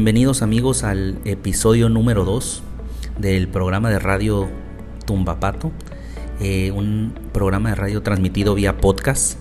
Bienvenidos 0.00 0.40
amigos 0.40 0.82
al 0.82 1.18
episodio 1.26 1.90
número 1.90 2.24
2 2.24 2.62
del 3.18 3.48
programa 3.48 3.90
de 3.90 3.98
radio 3.98 4.48
Tumbapato, 5.04 5.72
eh, 6.40 6.70
un 6.70 7.12
programa 7.34 7.68
de 7.68 7.74
radio 7.74 8.02
transmitido 8.02 8.54
vía 8.54 8.78
podcast. 8.78 9.38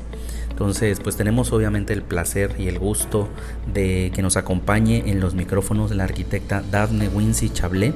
Entonces, 0.50 1.00
pues 1.00 1.16
tenemos 1.16 1.54
obviamente 1.54 1.94
el 1.94 2.02
placer 2.02 2.56
y 2.60 2.68
el 2.68 2.78
gusto 2.78 3.30
de 3.74 4.12
que 4.14 4.22
nos 4.22 4.36
acompañe 4.36 5.04
en 5.06 5.22
los 5.22 5.34
micrófonos 5.34 5.96
la 5.96 6.04
arquitecta 6.04 6.62
Daphne 6.70 7.08
Wincy 7.08 7.52
Chablé, 7.52 7.94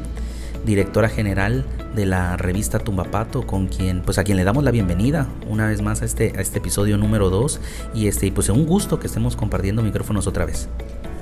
directora 0.66 1.10
general 1.10 1.66
de 1.94 2.06
la 2.06 2.38
revista 2.38 2.80
Tumbapato, 2.80 3.46
con 3.46 3.68
quien, 3.68 4.04
pues 4.04 4.20
a 4.20 4.24
quien 4.24 4.38
le 4.38 4.46
damos 4.46 4.64
la 4.64 4.72
bienvenida 4.72 5.28
una 5.50 5.68
vez 5.68 5.82
más 5.82 6.02
a 6.02 6.06
este, 6.06 6.32
a 6.38 6.40
este 6.40 6.60
episodio 6.60 6.98
número 6.98 7.30
2 7.30 7.60
y 7.94 8.08
este, 8.08 8.32
pues 8.32 8.48
un 8.48 8.66
gusto 8.66 9.02
que 9.02 9.08
estemos 9.08 9.36
compartiendo 9.36 9.84
micrófonos 9.84 10.28
otra 10.28 10.46
vez. 10.46 10.70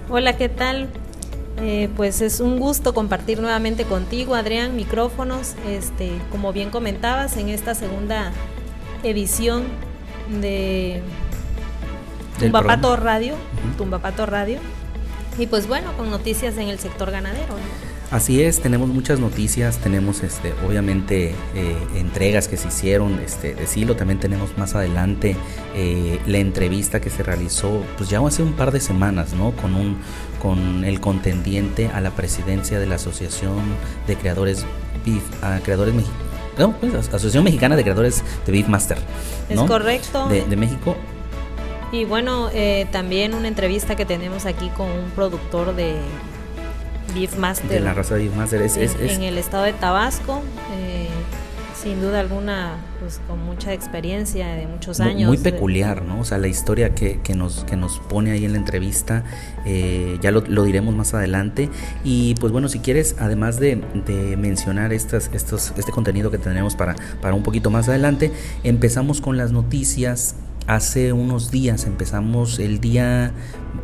Hola, 0.08 0.38
¿qué 0.38 0.50
tal? 0.50 0.88
Eh, 1.62 1.90
pues 1.96 2.22
es 2.22 2.40
un 2.40 2.60
gusto 2.60 2.94
compartir 2.96 3.40
nuevamente 3.40 3.86
contigo, 3.86 4.34
Adrián, 4.34 4.76
micrófonos. 4.76 5.56
Este, 5.68 6.12
como 6.32 6.54
bien 6.54 6.72
comentabas, 6.72 7.38
en 7.38 7.50
esta 7.50 7.76
segunda 7.76 8.32
edición 9.04 9.64
de 10.42 11.02
Tumbapato 12.40 12.96
Radio, 12.96 13.36
Tumbapato 13.78 14.26
Radio. 14.26 14.60
Y 15.38 15.46
pues 15.46 15.68
bueno, 15.68 15.96
con 15.98 16.10
noticias 16.10 16.58
en 16.58 16.68
el 16.68 16.80
sector 16.80 17.12
ganadero. 17.12 17.56
Así 18.12 18.44
es, 18.44 18.60
tenemos 18.60 18.90
muchas 18.90 19.22
noticias, 19.22 19.78
tenemos 19.78 20.22
este, 20.22 20.54
obviamente 20.68 21.34
eh, 21.56 21.78
entregas 21.96 22.50
que 22.50 22.58
se 22.58 22.68
hicieron 22.68 23.18
este, 23.22 23.56
de 23.56 23.66
Silo, 23.66 23.96
también 23.96 24.20
tenemos 24.20 24.58
más 24.58 24.76
adelante 24.76 25.38
eh, 25.76 26.20
la 26.28 26.40
entrevista 26.40 27.00
que 27.00 27.10
se 27.10 27.24
realizó 27.24 27.82
pues 27.98 28.10
ya 28.10 28.20
hace 28.20 28.44
un 28.44 28.52
par 28.52 28.72
de 28.72 28.82
semanas, 28.82 29.32
¿no? 29.34 29.52
Con, 29.52 29.76
un, 29.76 29.98
con 30.42 30.84
el 30.84 31.00
contendiente 31.00 31.88
a 31.88 32.02
la 32.02 32.12
presidencia 32.12 32.80
de 32.80 32.86
la 32.86 32.96
Asociación 32.96 33.60
de 34.08 34.18
Creadores 34.18 34.66
Beef, 35.06 35.24
creadores 35.64 35.96
no, 36.58 36.74
pues, 36.74 36.94
Asociación 36.94 37.46
Mexicana 37.46 37.78
de 37.78 37.84
Creadores 37.84 38.26
de 38.46 38.52
Beef 38.52 38.68
Master. 38.68 38.98
Es 39.48 39.58
correcto. 39.62 40.28
De, 40.28 40.56
México. 40.58 40.98
Y 41.94 42.04
bueno, 42.04 42.50
eh, 42.54 42.88
también 42.92 43.34
una 43.34 43.48
entrevista 43.48 43.96
que 43.96 44.06
tenemos 44.06 44.46
aquí 44.46 44.70
con 44.76 44.90
un 44.90 45.12
productor 45.12 45.76
de 45.76 45.96
Beef 47.14 47.38
Master. 47.38 47.70
De 47.70 47.80
la 47.80 47.94
raza 47.94 48.16
Beef 48.16 48.36
Master. 48.36 48.62
Es, 48.62 48.78
en, 48.78 49.24
el 49.24 49.38
estado 49.38 49.64
de 49.64 49.74
Tabasco. 49.74 50.42
Eh, 50.74 51.08
sin 51.82 52.00
duda 52.00 52.20
alguna, 52.20 52.76
pues 53.00 53.20
con 53.28 53.44
mucha 53.44 53.74
experiencia 53.74 54.50
de 54.50 54.68
muchos 54.68 55.00
años. 55.00 55.28
Muy, 55.28 55.40
peculiar, 55.40 56.04
¿no? 56.04 56.20
O 56.20 56.24
sea, 56.24 56.38
la 56.38 56.48
historia 56.48 56.94
que, 56.94 57.20
que, 57.22 57.34
nos, 57.34 57.64
que 57.64 57.76
nos 57.76 58.00
pone 58.00 58.32
ahí 58.32 58.46
en 58.46 58.52
la 58.52 58.60
entrevista, 58.60 59.24
eh, 59.66 60.20
ya 60.22 60.30
lo, 60.30 60.42
diremos 60.64 60.96
más 60.96 61.14
adelante. 61.16 61.70
Y 62.04 62.36
pues 62.36 62.52
bueno, 62.52 62.70
si 62.70 62.80
quieres, 62.80 63.16
además 63.20 63.60
de, 63.60 63.82
de, 64.06 64.38
mencionar 64.38 64.94
estas, 64.94 65.32
estos, 65.34 65.74
este 65.76 65.92
contenido 65.92 66.30
que 66.30 66.38
tenemos 66.38 66.76
para, 66.76 66.96
para 67.20 67.34
un 67.34 67.42
poquito 67.42 67.72
más 67.72 67.90
adelante, 67.90 68.32
empezamos 68.64 69.20
con 69.20 69.38
las 69.38 69.52
noticias 69.52 70.36
hace 70.76 71.12
unos 71.12 71.52
días, 71.52 71.86
empezamos 71.86 72.60
el 72.60 72.80
día 72.80 73.34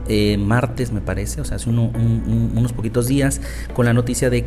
eh, 0.08 0.38
martes 0.38 0.92
me 0.92 1.02
parece, 1.02 1.42
o 1.42 1.46
sea, 1.46 1.58
hace 1.58 1.70
unos 1.70 2.72
poquitos 2.74 3.08
días, 3.08 3.42
con 3.74 3.86
la 3.86 3.94
noticia 3.94 4.30
de, 4.30 4.46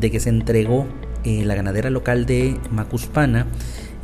que 0.00 0.20
se 0.20 0.28
entregó 0.28 0.86
eh, 1.24 1.44
la 1.44 1.56
ganadera 1.56 1.90
local 1.90 2.26
de 2.26 2.56
Macuspana 2.70 3.46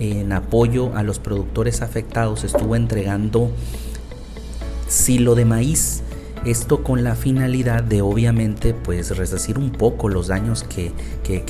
en 0.01 0.33
apoyo 0.33 0.97
a 0.97 1.05
los 1.05 1.21
productores 1.21 1.81
afectados, 1.81 2.43
estuvo 2.43 2.75
entregando 2.75 3.53
silo 4.89 5.35
de 5.37 5.45
maíz. 5.45 6.04
Esto 6.45 6.83
con 6.83 7.05
la 7.05 7.15
finalidad 7.15 7.83
de 7.83 8.03
obviamente 8.03 8.75
pues 8.75 9.17
resarcir 9.17 9.59
un 9.59 9.71
poco 9.71 10.11
los 10.11 10.27
daños 10.29 10.63
que, 10.63 10.93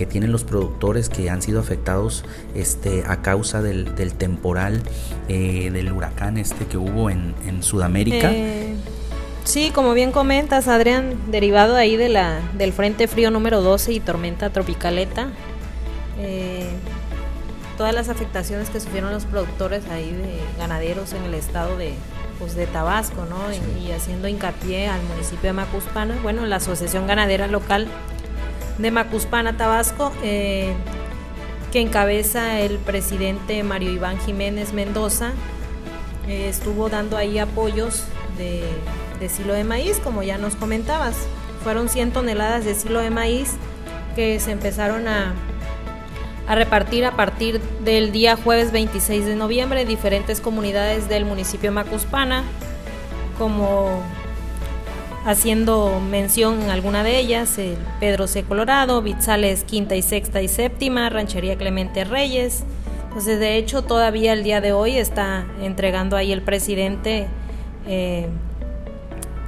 tienen 0.07 0.31
los 0.31 0.45
productores 0.45 1.09
que 1.09 1.31
han 1.31 1.43
sido 1.43 1.59
afectados 1.59 2.25
este, 2.55 3.03
a 3.07 3.21
causa 3.21 3.61
del, 3.61 3.93
temporal 4.15 4.83
eh, 5.29 5.71
del 5.73 5.91
huracán 5.91 6.39
este 6.39 6.67
que 6.67 6.79
hubo 6.79 7.11
en, 7.11 7.35
Sudamérica. 7.61 8.31
Sí, 9.43 9.71
como 9.75 9.95
bien 9.95 10.13
comentas, 10.13 10.69
Adrián, 10.69 11.15
derivado 11.31 11.77
ahí 11.77 11.97
de 11.97 12.09
la, 12.09 12.41
del 12.57 12.73
Frente 12.73 13.09
Frío 13.09 13.31
número 13.31 13.63
12 13.63 13.93
y 13.93 14.01
tormenta 14.01 14.51
tropicaleta, 14.51 15.29
eh, 16.19 16.69
todas 17.77 17.95
las 17.95 18.09
afectaciones 18.09 18.71
que 18.71 18.81
sufrieron 18.81 19.13
los 19.13 19.25
productores 19.25 19.87
ahí 19.91 20.11
de 20.11 20.39
ganaderos 20.59 21.13
en 21.13 21.25
el 21.25 21.35
estado 21.35 21.77
de, 21.77 21.95
pues, 22.39 22.55
de 22.55 22.67
Tabasco, 22.67 23.27
¿no? 23.29 23.37
Y, 23.81 23.93
haciendo 23.93 24.29
hincapié 24.29 24.89
al 24.89 25.03
municipio 25.03 25.51
de 25.51 25.53
Macuspana, 25.53 26.19
bueno, 26.23 26.47
la 26.47 26.57
Asociación 26.57 27.07
Ganadera 27.07 27.47
Local 27.47 27.89
de 28.79 28.91
Macuspana, 28.91 29.57
Tabasco, 29.57 30.13
eh, 30.23 30.73
que 31.73 31.81
encabeza 31.81 32.61
el 32.61 32.79
presidente 32.79 33.63
Mario 33.63 33.91
Iván 33.93 34.19
Jiménez 34.19 34.73
Mendoza, 34.73 35.33
eh, 36.29 36.49
estuvo 36.49 36.89
dando 36.89 37.17
ahí 37.17 37.39
apoyos 37.39 38.05
de 38.39 38.63
de 39.21 39.29
silo 39.29 39.55
de 39.55 39.65
maíz, 39.65 39.99
como 40.01 40.23
ya 40.23 40.39
nos 40.39 40.55
comentabas. 40.57 41.15
Fueron 41.63 41.89
100 41.89 42.13
toneladas 42.13 42.65
de 42.65 42.75
silo 42.75 43.01
de 43.01 43.11
maíz 43.11 43.53
que 44.15 44.39
se 44.41 44.53
empezaron 44.53 45.09
a, 45.09 45.35
a 46.47 46.55
repartir 46.55 47.05
a 47.05 47.13
partir 47.13 47.61
del 47.85 48.13
día 48.13 48.37
jueves 48.37 48.73
26 48.73 49.27
de 49.27 49.37
noviembre 49.37 49.83
en 49.83 49.89
diferentes 49.89 50.41
comunidades 50.41 51.09
del 51.09 51.25
municipio 51.25 51.73
Macuspana, 51.73 52.45
como 53.39 54.03
haciendo 55.25 56.01
mención 56.01 56.63
en 56.63 56.71
alguna 56.71 57.03
de 57.03 57.19
ellas, 57.19 57.57
el 57.59 57.79
Pedro 57.99 58.27
C. 58.27 58.43
Colorado, 58.43 59.01
Bitzales 59.01 59.65
quinta 59.65 59.97
y 59.97 60.03
sexta 60.03 60.43
y 60.43 60.49
séptima, 60.49 61.09
Ranchería 61.09 61.57
Clemente 61.57 62.05
Reyes. 62.05 62.65
Entonces, 63.05 63.39
de 63.39 63.57
hecho, 63.57 63.83
todavía 63.83 64.33
el 64.33 64.43
día 64.43 64.61
de 64.61 64.73
hoy 64.73 64.99
está 64.99 65.47
entregando 65.63 66.17
ahí 66.17 66.33
el 66.33 66.43
presidente 66.43 67.29
eh, 67.87 68.27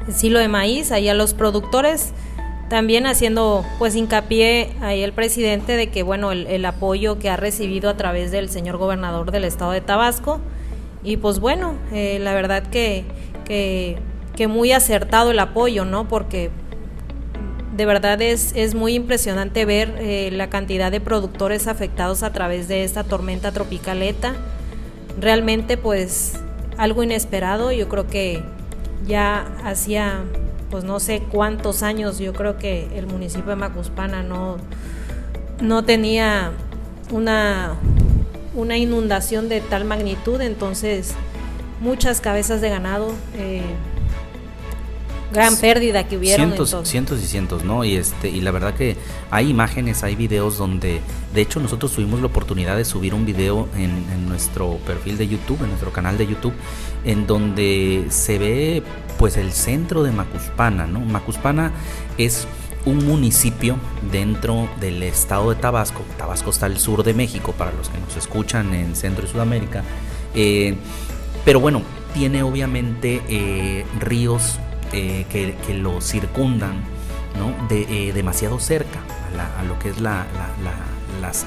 silo 0.09 0.39
de 0.39 0.49
maíz 0.49 0.93
ahí 0.93 1.09
a 1.09 1.15
los 1.15 1.34
productores 1.34 2.13
también 2.69 3.06
haciendo 3.06 3.65
pues 3.78 3.94
hincapié 3.94 4.71
ahí 4.81 5.03
el 5.03 5.12
presidente 5.12 5.77
de 5.77 5.88
que 5.88 6.03
bueno 6.03 6.32
el, 6.32 6.65
apoyo 6.65 7.19
que 7.19 7.31
ha 7.31 7.37
recibido 7.37 7.88
a 7.88 7.97
través 7.97 8.31
del 8.32 8.49
señor 8.49 8.77
gobernador 8.77 9.31
del 9.31 9.44
estado 9.44 9.71
de 9.71 9.81
Tabasco. 9.81 10.41
Y 11.04 11.19
pues 11.19 11.38
bueno 11.38 11.77
eh, 11.93 12.19
la 12.21 12.34
verdad 12.34 12.65
que, 12.65 13.04
que, 13.44 13.99
muy 14.49 14.72
acertado 14.72 15.31
el 15.31 15.38
apoyo 15.38 15.84
no 15.84 16.09
porque 16.09 16.50
de 17.77 17.87
verdad 17.87 18.21
es, 18.21 18.53
es 18.56 18.75
muy 18.75 18.94
impresionante 18.94 19.65
ver 19.65 19.94
eh, 19.98 20.31
la 20.33 20.50
cantidad 20.50 20.91
de 20.91 21.00
productores 21.00 21.69
afectados 21.69 22.22
a 22.22 22.33
través 22.33 22.69
de 22.69 22.84
esta 22.84 23.04
tormenta 23.04 23.53
tropicaleta 23.53 24.34
realmente 25.19 25.77
pues 25.77 26.34
algo 26.77 27.03
inesperado. 27.03 27.72
Yo 27.72 27.88
creo 27.88 28.06
que 28.06 28.43
ya 29.06 29.47
hacía 29.65 30.25
pues 30.71 30.84
no 30.84 31.01
sé 31.01 31.22
cuántos 31.30 31.83
años 31.83 32.18
yo 32.18 32.33
creo 32.33 32.59
que 32.59 32.89
el 32.97 33.07
municipio 33.07 33.51
de 33.51 33.57
Macuspana 33.57 34.22
no, 34.22 34.57
no 35.60 35.84
tenía 35.84 36.53
una, 37.10 37.74
una 38.54 38.77
inundación 38.77 39.48
de 39.48 39.60
tal 39.60 39.84
magnitud, 39.84 40.41
entonces 40.41 41.15
muchas 41.80 42.21
cabezas 42.21 42.60
de 42.60 42.71
ganado, 42.71 43.13
eh, 43.36 43.63
gran 45.33 45.57
pérdida 45.57 46.07
que 46.07 46.17
hubieron. 46.17 46.53
Cientos, 46.53 46.89
cientos 46.89 47.23
y 47.23 47.27
cientos, 47.27 47.65
¿no? 47.65 47.84
Y 47.84 47.97
este 47.97 48.28
y 48.28 48.41
la 48.41 48.51
verdad 48.51 48.75
que 48.75 48.97
hay 49.31 49.51
imágenes, 49.51 50.03
hay 50.03 50.17
videos 50.17 50.59
donde, 50.59 51.01
de 51.34 51.41
hecho 51.41 51.61
nosotros 51.61 51.93
tuvimos 51.93 52.21
la 52.21 52.27
oportunidad 52.27 52.77
de 52.77 52.84
subir 52.84 53.15
un 53.15 53.27
video 53.27 53.69
en, 53.75 53.91
en 54.13 54.28
nuestro 54.28 54.78
perfil 54.87 55.19
de 55.19 55.28
YouTube, 55.28 55.63
en 55.63 55.69
nuestro 55.69 55.93
canal 55.93 56.19
de 56.19 56.27
YouTube, 56.27 56.55
en 57.05 57.27
donde 57.27 58.07
se 58.11 58.39
ve 58.39 58.83
pues 59.19 59.37
el 59.37 59.53
centro 59.53 60.03
de 60.03 60.13
Macuspana, 60.13 60.87
¿no? 60.87 61.01
Macuspana 61.01 61.72
es 62.19 62.47
un 62.87 63.05
municipio 63.05 63.77
dentro 64.13 64.69
del 64.81 65.03
estado 65.03 65.51
de 65.51 65.57
Tabasco. 65.57 66.03
Tabasco 66.17 66.51
está 66.51 66.67
al 66.67 66.79
sur 66.79 67.03
de 67.03 67.15
México, 67.15 67.53
para 67.53 67.72
los 67.72 67.89
que 67.89 67.99
nos 67.99 68.17
escuchan 68.17 68.72
en 68.72 68.95
Centro 68.95 69.27
y 69.27 69.29
Sudamérica. 69.29 69.83
Eh, 70.34 70.77
pero 71.45 71.61
bueno, 71.61 71.83
tiene 72.15 72.43
obviamente 72.43 73.22
eh, 73.29 73.84
ríos 73.99 74.59
eh, 74.92 75.27
que, 75.30 75.74
lo 75.74 76.00
circundan, 76.00 76.83
¿no? 77.38 77.68
De, 77.68 78.12
demasiado 78.12 78.59
cerca 78.59 79.00
a, 79.59 79.62
lo 79.65 79.78
que 79.78 79.91
es 79.91 80.00
la 80.00 80.27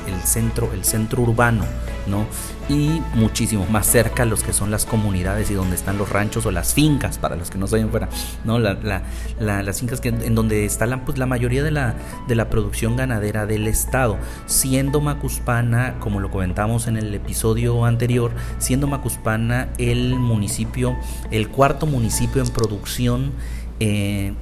el, 0.08 0.22
centro, 0.22 0.72
el 0.74 0.84
centro 0.84 1.22
urbano, 1.22 1.64
¿no? 2.08 2.26
Y 2.70 3.02
muchísimo 3.16 3.66
más 3.66 3.88
cerca 3.88 4.26
los 4.26 4.44
que 4.44 4.54
son 4.54 4.70
las 4.70 4.86
comunidades 4.86 5.50
y 5.50 5.56
donde 5.56 5.76
están 5.76 5.98
los 5.98 6.10
ranchos 6.10 6.46
o 6.46 6.52
las 6.52 6.76
fincas, 6.76 7.18
para 7.18 7.36
los 7.36 7.50
que 7.50 7.58
no 7.58 7.66
saben 7.66 7.90
fuera, 7.90 8.10
¿no? 8.46 8.60
las 8.60 9.80
fincas 9.80 10.00
que, 10.00 10.10
en 10.10 10.36
donde 10.36 10.66
está 10.66 10.86
la, 10.86 11.04
pues, 11.04 11.18
la 11.18 11.26
mayoría 11.26 11.64
de 11.64 11.72
la, 11.72 11.96
de 12.28 12.36
la 12.36 12.52
producción 12.52 12.96
ganadera 12.96 13.48
del 13.48 13.68
estado, 13.68 14.18
siendo 14.46 15.02
Macuspana, 15.02 15.96
como 16.00 16.20
lo 16.20 16.30
comentamos 16.30 16.86
en 16.86 16.98
el 16.98 17.14
episodio 17.16 17.86
anterior, 17.86 18.32
siendo 18.60 18.86
Macuspana 18.86 19.70
el 19.80 20.16
municipio, 20.16 20.96
el 21.32 21.50
cuarto 21.50 21.88
municipio 21.88 22.44
en 22.44 22.50
producción 22.50 23.32
eh, 23.80 24.34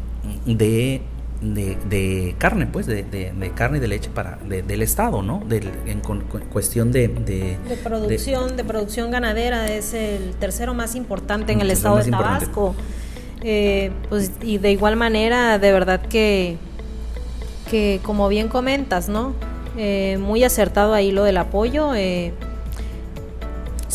de 0.46 1.02
de, 1.42 2.36
carne, 2.38 2.68
pues, 2.68 2.86
de, 2.86 3.04
de, 3.04 3.52
carne 3.56 3.78
y 3.78 3.82
de 3.82 3.88
leche 3.88 4.10
para 4.10 4.38
del 4.38 4.82
Estado, 4.82 5.22
¿no? 5.22 5.44
En 5.86 6.02
cuestión 6.52 6.92
de, 6.92 7.08
de, 7.08 7.58
producción, 7.84 8.58
de, 8.58 8.64
producción 8.64 9.12
ganadera, 9.12 9.68
es 9.68 9.94
el 9.94 10.36
tercero 10.40 10.74
más 10.74 10.96
importante 10.96 11.54
en 11.54 11.62
el, 11.62 11.72
Estado 11.72 11.98
de 11.98 12.10
Tabasco. 12.12 12.76
Eh, 13.44 13.92
pues, 14.10 14.32
y 14.42 14.58
de 14.58 14.72
igual 14.72 14.96
manera, 14.96 15.60
de 15.60 15.72
verdad 15.72 16.02
que, 16.02 16.58
que 17.70 18.00
como 18.04 18.28
bien 18.30 18.48
comentas, 18.48 19.10
¿no? 19.10 19.34
Eh, 19.78 20.18
muy 20.20 20.44
acertado 20.44 20.94
ahí 20.94 21.12
lo 21.12 21.24
del 21.24 21.38
apoyo. 21.38 21.94
Eh, 21.94 22.34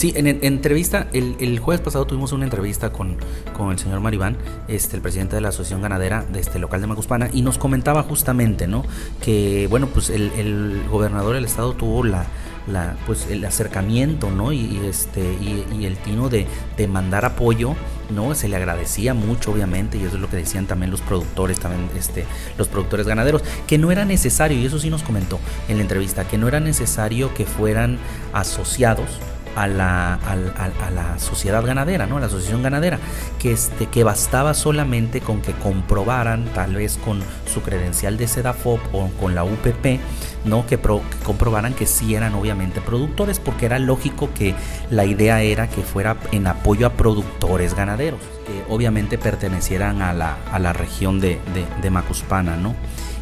Sí, 0.02 0.12
en, 0.16 0.26
entrevista, 0.26 1.06
el, 1.12 1.60
jueves 1.60 1.80
pasado 1.80 2.04
tuvimos 2.06 2.32
una 2.32 2.42
entrevista 2.42 2.90
con, 2.90 3.18
con 3.56 3.70
el 3.70 3.78
señor 3.78 4.00
Maribán, 4.00 4.36
este, 4.66 4.96
el 4.96 5.00
presidente 5.00 5.36
de 5.36 5.42
la 5.42 5.50
Asociación 5.50 5.80
Ganadera 5.80 6.24
de 6.24 6.40
este 6.40 6.58
local 6.58 6.80
de 6.80 6.88
Macuspana, 6.88 7.30
y 7.32 7.42
nos 7.42 7.56
comentaba 7.56 8.02
justamente, 8.02 8.66
¿no? 8.66 8.84
Que, 9.20 9.68
bueno, 9.70 9.86
pues 9.86 10.10
el, 10.10 10.32
el 10.32 10.82
gobernador 10.90 11.36
del 11.36 11.44
estado 11.44 11.74
tuvo 11.74 12.02
la, 12.02 12.26
la, 12.66 12.96
pues 13.06 13.28
el 13.30 13.44
acercamiento 13.44 14.32
¿no? 14.32 14.52
y, 14.52 14.80
este 14.84 15.20
y, 15.20 15.84
el 15.84 15.96
tino 15.98 16.28
de, 16.28 16.48
de, 16.76 16.88
mandar 16.88 17.24
apoyo 17.24 17.76
no 18.10 18.34
se 18.34 18.48
le 18.48 18.56
agradecía 18.56 19.14
mucho 19.14 19.52
obviamente 19.52 19.98
y 19.98 20.02
eso 20.02 20.16
es 20.16 20.20
lo 20.20 20.28
que 20.28 20.36
decían 20.36 20.66
también 20.66 20.90
los 20.90 21.00
productores 21.00 21.58
también 21.58 21.88
este 21.96 22.24
los 22.58 22.68
productores 22.68 23.06
ganaderos 23.06 23.42
que 23.66 23.78
no 23.78 23.90
era 23.90 24.04
necesario 24.04 24.58
y 24.58 24.66
eso 24.66 24.78
sí 24.78 24.90
nos 24.90 25.02
comentó 25.02 25.40
en 25.68 25.76
la 25.76 25.82
entrevista 25.82 26.28
que 26.28 26.38
no 26.38 26.46
era 26.46 26.60
necesario 26.60 27.34
que 27.34 27.46
fueran 27.46 27.98
asociados 28.32 29.08
a 29.56 29.66
la, 29.66 30.14
a, 30.14 30.90
la, 30.90 31.18
sociedad 31.18 31.64
ganadera, 31.64 32.06
¿no? 32.06 32.16
a 32.16 32.20
la 32.20 32.26
asociación 32.26 32.62
ganadera, 32.62 32.98
que, 33.38 33.52
este, 33.52 33.86
que 33.86 34.04
bastaba 34.04 34.54
solamente 34.54 35.20
con 35.20 35.42
que 35.42 35.52
comprobaran, 35.52 36.46
tal 36.54 36.74
vez 36.74 36.98
con 37.04 37.22
su 37.52 37.62
credencial 37.62 38.16
de 38.16 38.28
SEDAFOP 38.28 38.80
o 38.92 39.08
con 39.20 39.34
la 39.34 39.44
UPP, 39.44 40.00
¿no? 40.44 40.66
Que, 40.66 40.78
comprobaran 41.24 41.74
que 41.74 41.86
sí 41.86 42.14
eran 42.14 42.34
obviamente 42.34 42.80
productores, 42.80 43.38
porque 43.38 43.66
era 43.66 43.78
lógico 43.78 44.30
que 44.34 44.54
la 44.90 45.04
idea 45.04 45.42
era 45.42 45.68
que 45.68 45.82
fuera 45.82 46.16
en 46.32 46.46
apoyo 46.46 46.86
a 46.86 46.90
productores 46.90 47.74
ganaderos, 47.74 48.20
que 48.46 48.72
obviamente 48.72 49.18
pertenecieran 49.18 50.02
a 50.02 50.12
la, 50.12 50.38
a 50.50 50.58
la 50.58 50.72
región 50.72 51.20
de, 51.20 51.40
de, 51.54 51.66
de 51.80 51.90
Macuspana, 51.90 52.56
¿no? 52.56 52.74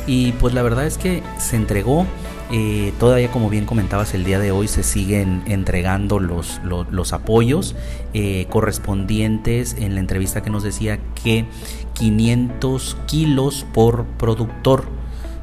Y 0.07 0.33
pues 0.33 0.55
la 0.55 0.63
verdad 0.63 0.87
es 0.87 0.99
que 0.99 1.23
se 1.39 1.57
entregó 1.57 2.07
eh, 2.53 2.93
todavía, 2.99 3.31
como 3.31 3.49
bien 3.49 3.65
comentabas, 3.65 4.13
el 4.15 4.25
día 4.25 4.39
de 4.39 4.51
hoy 4.51 4.67
se 4.67 4.83
siguen 4.83 5.43
entregando 5.47 6.19
los, 6.19 6.61
los, 6.65 7.13
apoyos 7.13 7.77
eh, 8.13 8.47
correspondientes 8.51 9.77
en 9.79 9.95
la 9.95 10.01
entrevista 10.01 10.43
que 10.43 10.51
nos 10.51 10.63
decía 10.63 10.99
que 11.23 11.47
500 11.95 12.97
kilos 13.07 13.67
por 13.73 14.05
productor 14.05 15.00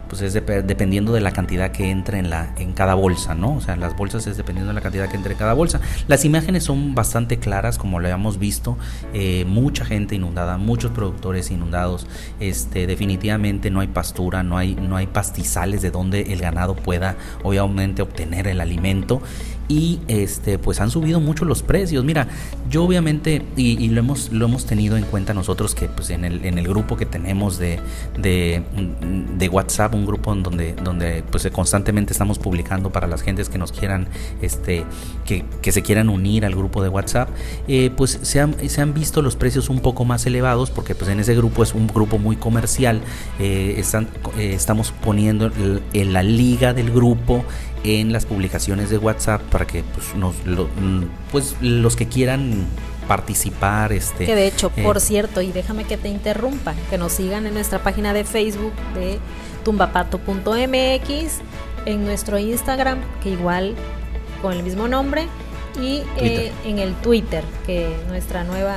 pues 0.08 0.22
es 0.22 0.34
dependiendo 0.34 1.14
de 1.14 1.22
la 1.22 1.32
cantidad 1.32 1.72
que 1.72 1.90
entre 1.90 2.20
en, 2.20 2.30
la, 2.30 2.54
en 2.58 2.74
cada 2.74 2.94
bolsa, 2.94 3.36
¿no? 3.36 3.56
O 3.56 3.62
sea, 3.62 3.76
las 3.76 3.96
bolsas 3.96 4.28
es 4.28 4.38
dependiendo 4.38 4.70
de 4.70 4.76
la 4.76 4.82
cantidad 4.82 5.10
que 5.10 5.16
entre 5.16 5.34
en 5.34 5.40
cada 5.40 5.54
bolsa. 5.54 5.82
Las 6.08 6.26
imágenes 6.26 6.64
son 6.64 6.96
bastante 6.96 7.38
claras, 7.38 7.78
como 7.78 8.00
lo 8.00 8.08
habíamos 8.08 8.40
visto, 8.40 8.78
eh, 9.14 9.46
mucha 9.48 9.86
gente 9.86 10.16
inundada, 10.16 10.58
muchos 10.58 10.92
productores 10.92 11.52
inundados, 11.52 12.08
este, 12.40 12.88
definitivamente 12.88 13.70
no 13.70 13.80
hay 13.80 13.88
pastura, 13.88 14.44
no 14.44 14.58
hay, 14.58 14.76
no 14.76 14.96
hay 14.96 15.08
pastizales 15.08 15.82
de 15.82 15.92
donde 15.92 16.34
el 16.34 16.40
ganado 16.40 16.76
pueda 16.76 17.16
obviamente 17.44 18.02
obtener 18.02 18.48
el 18.48 18.62
alimento 18.62 19.22
y 19.68 20.00
este 20.08 20.58
pues 20.58 20.80
han 20.80 20.90
subido 20.90 21.20
mucho 21.20 21.46
los 21.46 21.64
precios. 21.64 22.04
Mira, 22.04 22.28
yo 22.70 22.84
obviamente 22.84 23.42
y, 23.56 23.88
lo 23.90 24.00
hemos 24.00 24.32
lo 24.32 24.46
hemos 24.46 24.66
tenido 24.66 24.98
en 24.98 25.04
cuenta 25.04 25.34
nosotros 25.34 25.76
que 25.76 25.88
pues 25.88 26.10
en 26.10 26.26
el, 26.26 26.46
en 26.46 26.58
el 26.58 26.68
grupo 26.68 26.98
que 26.98 27.06
tenemos 27.06 27.58
de, 27.58 27.80
de, 28.18 29.50
WhatsApp, 29.50 29.94
un 29.96 30.06
grupo 30.06 30.34
en 30.34 30.44
donde 30.44 30.74
donde 30.74 31.24
pues 31.32 31.48
constantemente 31.52 32.12
estamos 32.12 32.38
publicando 32.38 32.92
para 32.92 33.08
las 33.08 33.22
gentes 33.22 33.50
que 33.50 33.58
nos 33.58 33.72
quieran 33.72 34.08
este 34.42 34.86
que, 35.26 35.46
que 35.62 35.72
se 35.72 35.82
quieran 35.82 36.10
unir 36.10 36.46
al 36.46 36.56
grupo 36.56 36.84
de 36.84 36.90
WhatsApp, 36.90 37.30
eh, 37.68 37.92
pues 37.96 38.20
se 38.22 38.40
han, 38.40 38.56
se 38.70 38.82
han 38.82 38.94
visto 38.94 39.22
los 39.22 39.36
precios 39.36 39.70
un 39.70 39.80
poco 39.80 40.06
más 40.06 40.26
elevados 40.26 40.70
porque 40.70 40.96
pues 40.96 41.10
en 41.10 41.20
ese 41.20 41.36
grupo 41.36 41.64
es 41.64 41.74
un 41.74 41.88
grupo 41.88 42.18
muy 42.18 42.36
comercial. 42.36 43.02
Eh, 43.40 43.76
están, 43.78 44.08
eh, 44.38 44.54
estamos 44.54 44.92
poniendo 45.04 45.52
en 45.94 46.14
la 46.14 46.24
liga 46.24 46.74
del 46.74 46.92
grupo 46.92 47.44
en 47.84 48.14
las 48.14 48.26
publicaciones 48.26 48.90
de 48.90 48.98
WhatsApp 48.98 49.42
para 49.44 49.66
que 49.66 49.84
pues, 49.84 50.16
nos, 50.16 50.36
mm, 50.46 51.04
pues 51.32 51.56
los 51.62 51.96
que 51.96 52.08
quieran 52.08 52.66
participar 53.08 53.94
este 53.94 54.26
que 54.26 54.36
de 54.36 54.48
hecho 54.48 54.70
por 54.70 54.98
eh, 54.98 55.00
cierto 55.00 55.42
y 55.42 55.54
déjame 55.54 55.86
que 55.86 55.96
te 55.96 56.10
interrumpa 56.10 56.74
que 56.90 56.98
nos 56.98 57.14
sigan 57.14 57.46
en 57.46 57.54
nuestra 57.54 57.82
página 57.82 58.14
de 58.14 58.26
Facebook 58.26 58.74
de 58.96 59.20
tumbapato.mx 59.64 61.42
en 61.86 62.06
nuestro 62.06 62.38
Instagram 62.38 63.00
que 63.24 63.30
igual 63.30 63.76
con 64.42 64.54
el 64.54 64.62
mismo 64.62 64.90
nombre 64.90 65.28
y 65.82 66.04
eh, 66.18 66.52
en 66.66 66.80
el 66.80 66.94
Twitter 66.96 67.44
que 67.66 67.96
nuestra 68.10 68.44
nueva 68.44 68.76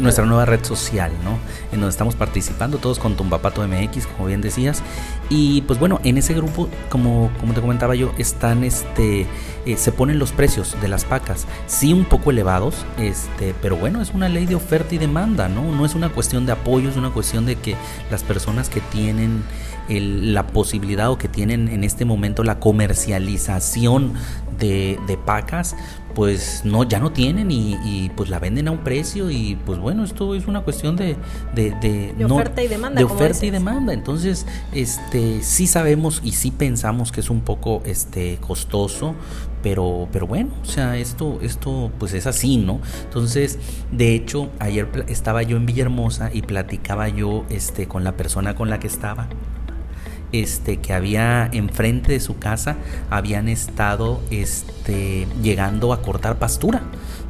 nuestra 0.00 0.24
nueva 0.24 0.44
red 0.44 0.64
social, 0.64 1.12
¿no? 1.24 1.38
En 1.72 1.80
donde 1.80 1.90
estamos 1.90 2.14
participando 2.14 2.78
todos 2.78 2.98
con 2.98 3.16
Tumbapato 3.16 3.66
MX, 3.66 4.06
como 4.06 4.26
bien 4.26 4.40
decías. 4.40 4.82
Y 5.28 5.62
pues 5.62 5.78
bueno, 5.78 6.00
en 6.04 6.18
ese 6.18 6.34
grupo, 6.34 6.68
como, 6.88 7.30
como 7.40 7.54
te 7.54 7.60
comentaba 7.60 7.94
yo, 7.94 8.12
están 8.18 8.64
este 8.64 9.26
eh, 9.64 9.76
se 9.76 9.92
ponen 9.92 10.18
los 10.18 10.32
precios 10.32 10.76
de 10.80 10.88
las 10.88 11.04
pacas, 11.04 11.46
sí 11.68 11.92
un 11.92 12.04
poco 12.04 12.32
elevados, 12.32 12.84
este, 12.98 13.54
pero 13.62 13.76
bueno, 13.76 14.02
es 14.02 14.10
una 14.10 14.28
ley 14.28 14.44
de 14.44 14.56
oferta 14.56 14.96
y 14.96 14.98
demanda, 14.98 15.48
¿no? 15.48 15.70
No 15.70 15.86
es 15.86 15.94
una 15.94 16.08
cuestión 16.08 16.46
de 16.46 16.52
apoyo, 16.52 16.88
es 16.88 16.96
una 16.96 17.10
cuestión 17.10 17.46
de 17.46 17.54
que 17.54 17.76
las 18.10 18.24
personas 18.24 18.68
que 18.68 18.80
tienen 18.80 19.44
la 19.88 20.46
posibilidad 20.46 21.10
o 21.10 21.18
que 21.18 21.28
tienen 21.28 21.68
en 21.68 21.84
este 21.84 22.04
momento 22.04 22.44
la 22.44 22.58
comercialización 22.58 24.14
de, 24.58 24.98
de 25.06 25.16
pacas, 25.16 25.76
pues 26.14 26.62
no, 26.64 26.84
ya 26.84 26.98
no 26.98 27.12
tienen 27.12 27.50
y, 27.50 28.10
pues 28.16 28.28
la 28.30 28.38
venden 28.38 28.68
a 28.68 28.70
un 28.70 28.78
precio 28.78 29.30
y 29.30 29.56
pues 29.66 29.78
bueno, 29.78 30.04
esto 30.04 30.34
es 30.34 30.46
una 30.46 30.62
cuestión 30.62 30.96
de, 30.96 31.16
de, 31.54 32.14
oferta 32.24 32.62
y 32.62 32.68
demanda. 32.68 32.98
De 32.98 33.04
oferta 33.04 33.46
y 33.46 33.50
demanda. 33.50 33.92
Entonces, 33.92 34.46
este, 34.72 35.42
sí 35.42 35.66
sabemos 35.66 36.20
y 36.24 36.32
sí 36.32 36.50
pensamos 36.50 37.12
que 37.12 37.20
es 37.20 37.30
un 37.30 37.40
poco 37.40 37.82
este, 37.84 38.38
costoso, 38.38 39.14
pero, 39.62 40.08
pero 40.12 40.26
bueno, 40.26 40.50
o 40.62 40.64
sea, 40.64 40.96
esto, 40.96 41.38
esto 41.42 41.90
pues 41.98 42.14
es 42.14 42.26
así, 42.26 42.56
¿no? 42.56 42.80
Entonces, 43.04 43.58
de 43.90 44.14
hecho, 44.14 44.50
ayer 44.58 44.88
estaba 45.08 45.42
yo 45.42 45.56
en 45.56 45.66
Villahermosa 45.66 46.30
y 46.32 46.42
platicaba 46.42 47.08
yo 47.08 47.44
este, 47.48 47.86
con 47.86 48.04
la 48.04 48.16
persona 48.16 48.54
con 48.54 48.70
la 48.70 48.80
que 48.80 48.86
estaba 48.86 49.28
este, 50.32 50.78
que 50.78 50.92
había 50.92 51.48
enfrente 51.52 52.12
de 52.12 52.20
su 52.20 52.38
casa 52.38 52.76
habían 53.10 53.48
estado 53.48 54.20
este, 54.30 55.26
llegando 55.42 55.92
a 55.92 56.02
cortar 56.02 56.38
pastura, 56.38 56.82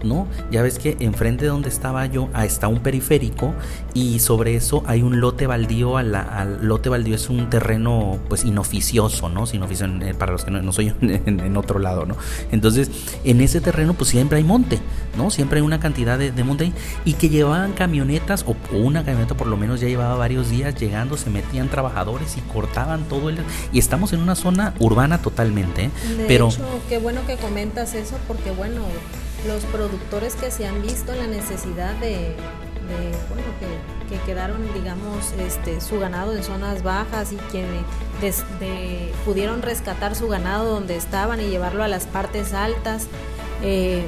¿no? 0.05 0.27
Ya 0.51 0.63
ves 0.63 0.79
que 0.79 0.97
enfrente 1.01 1.45
de 1.45 1.51
donde 1.51 1.69
estaba 1.69 2.07
yo 2.07 2.29
está 2.43 2.69
un 2.69 2.81
periférico 2.81 3.55
y 3.95 4.21
sobre 4.21 4.55
eso 4.55 4.83
hay 4.87 5.03
un 5.03 5.21
lote 5.21 5.47
baldío, 5.47 5.97
al, 5.97 6.59
lote 6.63 6.89
baldío 6.89 7.17
es 7.17 7.29
un 7.29 7.51
terreno 7.51 8.19
pues 8.29 8.45
inoficioso, 8.45 9.29
¿no? 9.29 9.47
Sin 9.47 9.63
eh, 9.63 10.15
para 10.15 10.33
los 10.33 10.45
que 10.45 10.51
no, 10.51 10.73
soy 10.73 10.95
en, 11.01 11.57
otro 11.57 11.79
lado, 11.79 12.07
¿no? 12.07 12.17
Entonces, 12.51 12.91
en 13.25 13.41
ese 13.41 13.61
terreno 13.61 13.95
pues 13.95 14.11
siempre 14.11 14.39
hay 14.39 14.45
monte, 14.45 14.79
¿no? 15.17 15.31
Siempre 15.31 15.59
hay 15.59 15.67
una 15.67 15.81
cantidad 15.81 16.19
de, 16.19 16.45
monte 16.45 16.73
y 17.05 17.15
que 17.15 17.29
llevaban 17.29 17.73
camionetas 17.73 18.45
o 18.47 18.57
una 18.77 19.05
camioneta 19.05 19.37
por 19.37 19.47
lo 19.47 19.57
menos 19.57 19.81
ya 19.81 19.89
llevaba 19.89 20.17
varios 20.17 20.51
días 20.51 20.75
llegando, 20.79 21.17
se 21.17 21.31
metían 21.31 21.69
trabajadores 21.69 22.37
y 22.37 22.41
cortaban 22.53 22.92
todo 23.01 23.29
el... 23.29 23.39
Y 23.73 23.79
estamos 23.79 24.13
en 24.13 24.21
una 24.21 24.35
zona 24.35 24.75
urbana 24.79 25.23
totalmente, 25.23 25.85
¿eh? 25.85 25.91
De 26.17 26.25
pero... 26.27 26.49
Hecho, 26.49 26.65
qué 26.89 26.99
bueno 26.99 27.21
que 27.27 27.37
comentas 27.37 27.95
eso 27.95 28.17
porque 28.29 28.51
bueno, 28.51 28.83
los 29.47 29.65
productores 29.65 30.35
que 30.35 30.51
se 30.51 30.67
han 30.67 30.83
visto 30.83 31.13
en 31.13 31.19
la 31.19 31.27
necesidad 31.27 31.95
de, 31.97 32.35
bueno, 33.29 33.43
que, 33.59 34.23
quedaron, 34.27 34.63
digamos, 34.75 35.33
este, 35.39 35.81
su 35.81 35.99
ganado 35.99 36.37
en 36.37 36.45
zonas 36.45 36.83
bajas 36.83 37.33
y 37.33 37.37
que 37.51 37.65
pudieron 39.25 39.63
rescatar 39.63 40.15
su 40.15 40.29
ganado 40.29 40.75
donde 40.75 40.97
estaban 40.97 41.41
y 41.41 41.45
llevarlo 41.45 41.83
a 41.83 41.89
las 41.89 42.07
partes 42.07 42.53
altas. 42.53 43.07
Eh, 43.63 44.05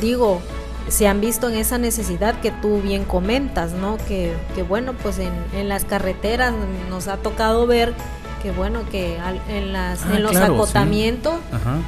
digo, 0.00 0.42
se 0.88 1.06
han 1.06 1.20
visto 1.20 1.48
en 1.48 1.56
esa 1.56 1.78
necesidad 1.78 2.40
que 2.40 2.50
tú 2.50 2.80
bien 2.80 3.04
comentas, 3.04 3.72
¿no? 3.72 3.98
Que, 4.08 4.32
que 4.54 4.62
bueno, 4.62 4.94
pues 5.02 5.18
en, 5.18 5.32
en, 5.54 5.68
las 5.68 5.84
carreteras 5.84 6.54
nos 6.90 7.08
ha 7.08 7.18
tocado 7.18 7.66
ver 7.66 7.94
que 8.42 8.52
bueno, 8.52 8.88
que 8.90 9.18
en, 9.48 9.72
las, 9.72 10.04
ah, 10.04 10.16
en 10.16 10.22
los 10.22 10.36
acotamientos, 10.36 11.34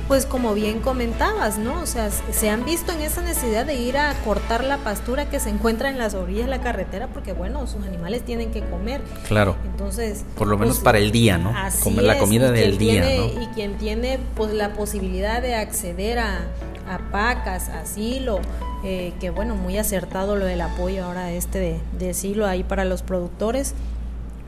pues 0.08 0.26
como 0.26 0.54
bien 0.54 0.80
comentabas, 0.80 1.58
¿no? 1.58 1.80
O 1.80 1.86
sea, 1.86 2.10
se 2.10 2.50
han 2.50 2.64
visto 2.64 2.92
en 2.92 3.00
esa 3.00 3.22
necesidad 3.22 3.66
de 3.66 3.74
ir 3.74 3.96
a 3.96 4.14
cortar 4.24 4.64
la 4.64 4.78
pastura 4.78 5.28
que 5.28 5.40
se 5.40 5.50
encuentra 5.50 5.90
en 5.90 5.98
las 5.98 6.14
orillas 6.14 6.46
de 6.46 6.50
la 6.50 6.60
carretera 6.60 7.08
porque 7.08 7.32
bueno, 7.32 7.66
sus 7.66 7.84
animales 7.84 8.24
tienen 8.24 8.50
que 8.50 8.62
comer. 8.62 9.00
Claro. 9.28 9.56
Entonces, 9.64 10.24
por 10.36 10.48
lo 10.48 10.58
menos 10.58 10.76
pues, 10.76 10.84
para 10.84 10.98
el 10.98 11.12
día, 11.12 11.38
¿no? 11.38 11.54
Comer 11.82 12.04
la 12.04 12.18
comida 12.18 12.50
del 12.50 12.78
día, 12.78 13.16
Y 13.16 13.48
quien 13.54 13.78
tiene 13.78 14.18
pues 14.34 14.52
la 14.52 14.72
posibilidad 14.72 15.40
de 15.40 15.54
acceder 15.54 16.18
a, 16.18 16.40
a 16.88 16.98
pacas, 17.10 17.68
asilo, 17.68 18.40
eh, 18.84 19.12
que 19.20 19.30
bueno, 19.30 19.56
muy 19.56 19.78
acertado 19.78 20.36
lo 20.36 20.46
del 20.46 20.60
apoyo 20.60 21.04
ahora 21.04 21.32
este 21.32 21.58
de, 21.58 21.80
de 21.98 22.14
silo 22.14 22.46
ahí 22.46 22.64
para 22.64 22.84
los 22.84 23.02
productores. 23.02 23.74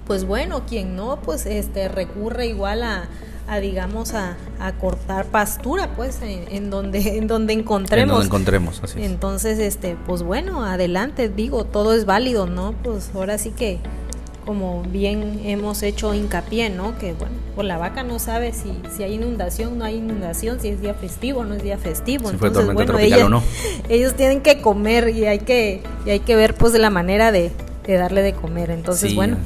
pues 0.07 0.25
bueno, 0.25 0.63
quien 0.67 0.97
no, 0.97 1.21
pues 1.23 1.47
este 1.47 1.89
recurre 1.89 2.47
igual 2.47 2.83
a, 2.83 3.09
a 3.49 3.59
digamos 3.59 4.15
a, 4.15 4.37
a, 4.61 4.73
cortar 4.73 5.27
pastura 5.27 5.95
pues 5.95 6.21
en, 6.23 6.71
donde 6.71 6.99
en 7.19 7.27
donde 7.27 7.53
encontremos 7.53 8.03
en 8.03 8.09
donde 8.09 8.27
encontremos 8.27 8.81
así 8.83 9.03
entonces 9.03 9.59
este 9.59 9.97
pues 10.07 10.23
bueno 10.23 10.65
adelante 10.65 11.29
digo 11.29 11.65
todo 11.65 11.93
es 11.93 12.05
válido 12.05 12.47
no 12.47 12.73
pues 12.83 13.11
ahora 13.15 13.39
sí 13.39 13.51
que 13.51 13.79
como 14.45 14.83
bien 14.83 15.41
hemos 15.45 15.83
hecho 15.83 16.15
hincapié, 16.15 16.71
¿no? 16.71 16.99
Que 16.99 17.13
bueno, 17.13 17.35
pues 17.55 17.67
la 17.67 17.79
vaca 17.79 18.03
no 18.03 18.19
sabe 18.19 18.53
si, 18.53 18.73
si 18.95 19.03
hay 19.03 19.15
inundación, 19.15 19.79
no 19.79 19.85
hay 19.85 19.97
inundación, 19.97 20.61
si 20.61 20.69
es 20.69 20.81
día 20.81 20.95
festivo, 20.95 21.45
no 21.45 21.55
es 21.55 21.63
día 21.63 21.79
festivo. 21.79 22.31
Entonces, 22.31 22.73
bueno, 22.73 23.43
ellos 23.89 24.15
tienen 24.15 24.41
que 24.41 24.61
comer 24.61 25.11
y 25.11 25.27
hay 25.27 25.41
que, 25.41 25.83
y 26.05 26.11
hay 26.11 26.21
que 26.21 26.37
ver 26.37 26.55
pues 26.55 26.73
de 26.73 26.79
la 26.79 26.91
manera 26.91 27.33
de, 27.33 27.51
de 27.87 27.95
darle 27.95 28.23
de 28.23 28.33
comer. 28.33 28.71
Entonces, 28.71 29.15
bueno. 29.15 29.37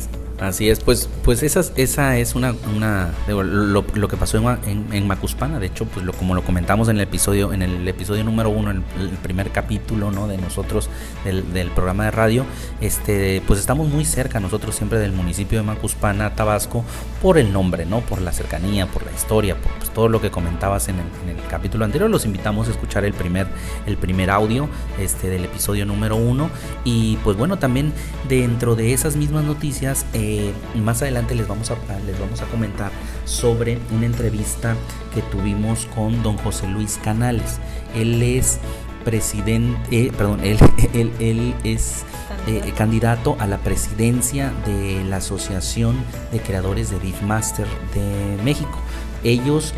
Así 0.41 0.69
es, 0.69 0.81
pues, 0.81 1.09
pues 1.25 1.43
esa, 1.43 1.63
esa 1.77 2.19
es 2.19 2.35
una, 2.35 2.55
una 2.75 3.15
lo, 3.27 3.87
que 3.87 4.17
pasó 4.19 4.37
en, 4.37 4.87
en, 4.93 5.07
Macuspana, 5.07 5.59
de 5.59 5.67
hecho, 5.67 5.87
pues 5.87 6.05
lo, 6.05 6.13
como 6.13 6.35
lo 6.35 6.43
comentamos 6.43 6.91
en 6.91 6.97
el 6.97 7.03
episodio, 7.03 7.55
en 7.55 7.63
el 7.63 7.89
episodio 7.89 8.23
número 8.23 8.51
uno, 8.51 8.71
en 8.71 8.85
el, 9.01 9.09
primer 9.23 9.51
capítulo, 9.51 10.11
¿no? 10.11 10.29
De 10.29 10.37
nosotros, 10.37 10.91
del, 11.25 11.71
programa 11.71 12.05
de 12.05 12.11
radio, 12.11 12.45
este, 12.83 13.43
pues 13.47 13.59
estamos 13.59 13.89
muy 13.89 14.05
cerca 14.05 14.39
nosotros 14.39 14.75
siempre 14.75 14.99
del 14.99 15.13
municipio 15.13 15.59
de 15.59 15.65
Macuspana, 15.65 16.35
Tabasco, 16.35 16.85
por 17.23 17.39
el 17.39 17.51
nombre, 17.51 17.87
¿no? 17.87 18.03
Por 18.03 18.21
la 18.21 18.33
cercanía, 18.33 18.87
por 18.87 19.07
la 19.07 19.13
historia, 19.13 19.57
por 19.57 19.73
pues, 19.73 19.89
todo 19.91 20.11
lo 20.11 20.21
que 20.21 20.31
comentabas 20.31 20.89
en 20.89 20.97
el, 20.97 21.07
en 21.31 21.39
el, 21.39 21.47
capítulo 21.47 21.87
anterior. 21.87 22.11
Los 22.11 22.27
invitamos 22.27 22.69
a 22.69 22.73
escuchar 22.73 23.07
el 23.07 23.15
primer, 23.15 23.47
el 23.87 23.97
primer 23.97 24.31
audio, 24.31 24.69
este, 25.01 25.31
del 25.31 25.47
episodio 25.47 25.87
número 25.87 26.17
uno. 26.17 26.51
Y 26.85 27.17
pues 27.25 27.39
bueno, 27.39 27.59
también 27.59 27.95
dentro 28.29 28.77
de 28.77 28.93
esas 28.93 29.17
mismas 29.17 29.45
noticias, 29.45 30.05
eh, 30.13 30.26
eh, 30.27 30.53
más 30.75 31.03
adelante 31.03 31.37
les 31.37 31.47
vamos, 31.47 31.71
a, 31.71 31.77
les 32.05 32.19
vamos 32.19 32.43
a 32.43 32.47
comentar 32.47 32.91
sobre 33.25 33.79
una 33.93 34.07
entrevista 34.07 34.75
que 35.15 35.23
tuvimos 35.23 35.87
con 35.95 36.21
don 36.25 36.37
José 36.39 36.67
Luis 36.67 36.99
Canales. 37.03 37.59
Él 37.95 38.21
es 38.21 38.59
presidente, 39.05 39.79
eh, 39.93 40.13
perdón, 40.17 40.41
él, 40.43 40.59
él, 41.21 41.55
es 41.63 42.05
eh, 42.49 42.73
candidato 42.77 43.37
a 43.39 43.47
la 43.47 43.59
presidencia 43.59 44.53
de 44.67 45.05
la 45.05 45.19
Asociación 45.19 45.97
de 46.33 46.41
Creadores 46.41 46.91
de 46.91 46.99
Beefmaster 46.99 47.69
de 47.95 48.43
México. 48.43 48.81
Ellos 49.23 49.75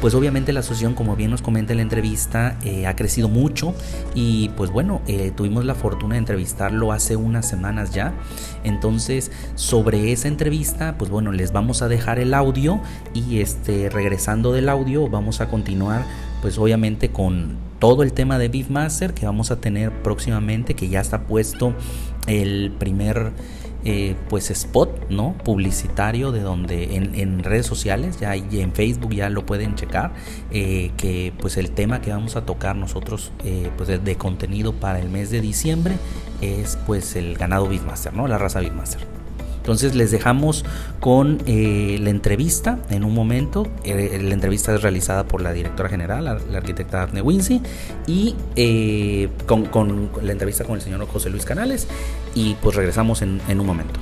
pues 0.00 0.14
obviamente 0.14 0.52
la 0.52 0.60
asociación, 0.60 0.94
como 0.94 1.16
bien 1.16 1.30
nos 1.30 1.42
comenta 1.42 1.72
en 1.72 1.78
la 1.78 1.82
entrevista, 1.82 2.58
eh, 2.64 2.86
ha 2.86 2.96
crecido 2.96 3.28
mucho 3.28 3.74
y 4.14 4.50
pues 4.50 4.70
bueno, 4.70 5.00
eh, 5.06 5.32
tuvimos 5.34 5.64
la 5.64 5.74
fortuna 5.74 6.14
de 6.14 6.18
entrevistarlo 6.18 6.92
hace 6.92 7.16
unas 7.16 7.48
semanas 7.48 7.92
ya. 7.92 8.14
Entonces, 8.64 9.30
sobre 9.54 10.12
esa 10.12 10.28
entrevista, 10.28 10.96
pues 10.98 11.10
bueno, 11.10 11.32
les 11.32 11.52
vamos 11.52 11.82
a 11.82 11.88
dejar 11.88 12.18
el 12.18 12.34
audio 12.34 12.80
y 13.14 13.40
este, 13.40 13.88
regresando 13.88 14.52
del 14.52 14.68
audio, 14.68 15.08
vamos 15.08 15.40
a 15.40 15.48
continuar 15.48 16.04
pues 16.42 16.58
obviamente 16.58 17.10
con 17.10 17.56
todo 17.78 18.02
el 18.02 18.12
tema 18.12 18.38
de 18.38 18.48
Beefmaster 18.48 19.14
que 19.14 19.26
vamos 19.26 19.50
a 19.50 19.60
tener 19.60 19.90
próximamente, 20.02 20.74
que 20.74 20.88
ya 20.88 21.00
está 21.00 21.22
puesto 21.22 21.74
el 22.26 22.72
primer 22.78 23.32
eh, 23.88 24.16
pues 24.28 24.50
spot 24.50 25.10
no 25.10 25.36
publicitario 25.44 26.32
de 26.32 26.40
donde 26.40 26.96
en, 26.96 27.44
redes 27.44 27.66
sociales 27.66 28.18
ya 28.18 28.34
y 28.34 28.58
en 28.58 28.72
Facebook 28.72 29.14
ya 29.14 29.30
lo 29.30 29.46
pueden 29.46 29.76
checar 29.76 30.12
eh, 30.50 30.90
que 30.96 31.32
pues 31.38 31.56
el 31.56 31.70
tema 31.70 32.00
que 32.00 32.10
vamos 32.10 32.34
a 32.34 32.44
tocar 32.44 32.74
nosotros 32.74 33.30
eh, 33.44 33.70
pues 33.76 33.88
de, 33.88 34.16
contenido 34.16 34.72
para 34.72 34.98
el 34.98 35.08
mes 35.08 35.30
de 35.30 35.40
diciembre 35.40 35.94
es 36.40 36.76
pues 36.84 37.14
el 37.14 37.36
ganado 37.36 37.68
Beatmaster 37.68 38.12
no 38.12 38.26
la 38.26 38.38
raza 38.38 38.58
Beatmaster 38.58 39.15
entonces 39.66 39.96
les 39.96 40.12
dejamos 40.12 40.64
con 41.00 41.42
eh, 41.44 41.98
la 42.00 42.10
entrevista 42.10 42.78
en 42.88 43.02
un 43.02 43.12
momento. 43.12 43.66
Eh, 43.82 44.20
la 44.22 44.32
entrevista 44.32 44.72
es 44.72 44.80
realizada 44.80 45.24
por 45.24 45.42
la 45.42 45.52
directora 45.52 45.88
general, 45.88 46.24
la, 46.24 46.56
arquitecta 46.56 46.98
Daphne 46.98 47.20
Wincy, 47.20 47.62
y 48.06 48.36
eh, 48.54 49.28
con, 49.44 50.08
la 50.22 50.30
entrevista 50.30 50.62
con 50.62 50.76
el 50.76 50.82
señor 50.82 51.04
José 51.08 51.30
Luis 51.30 51.44
Canales. 51.44 51.88
Y 52.36 52.54
pues 52.62 52.76
regresamos 52.76 53.22
en 53.22 53.40
un 53.48 53.66
momento. 53.66 53.98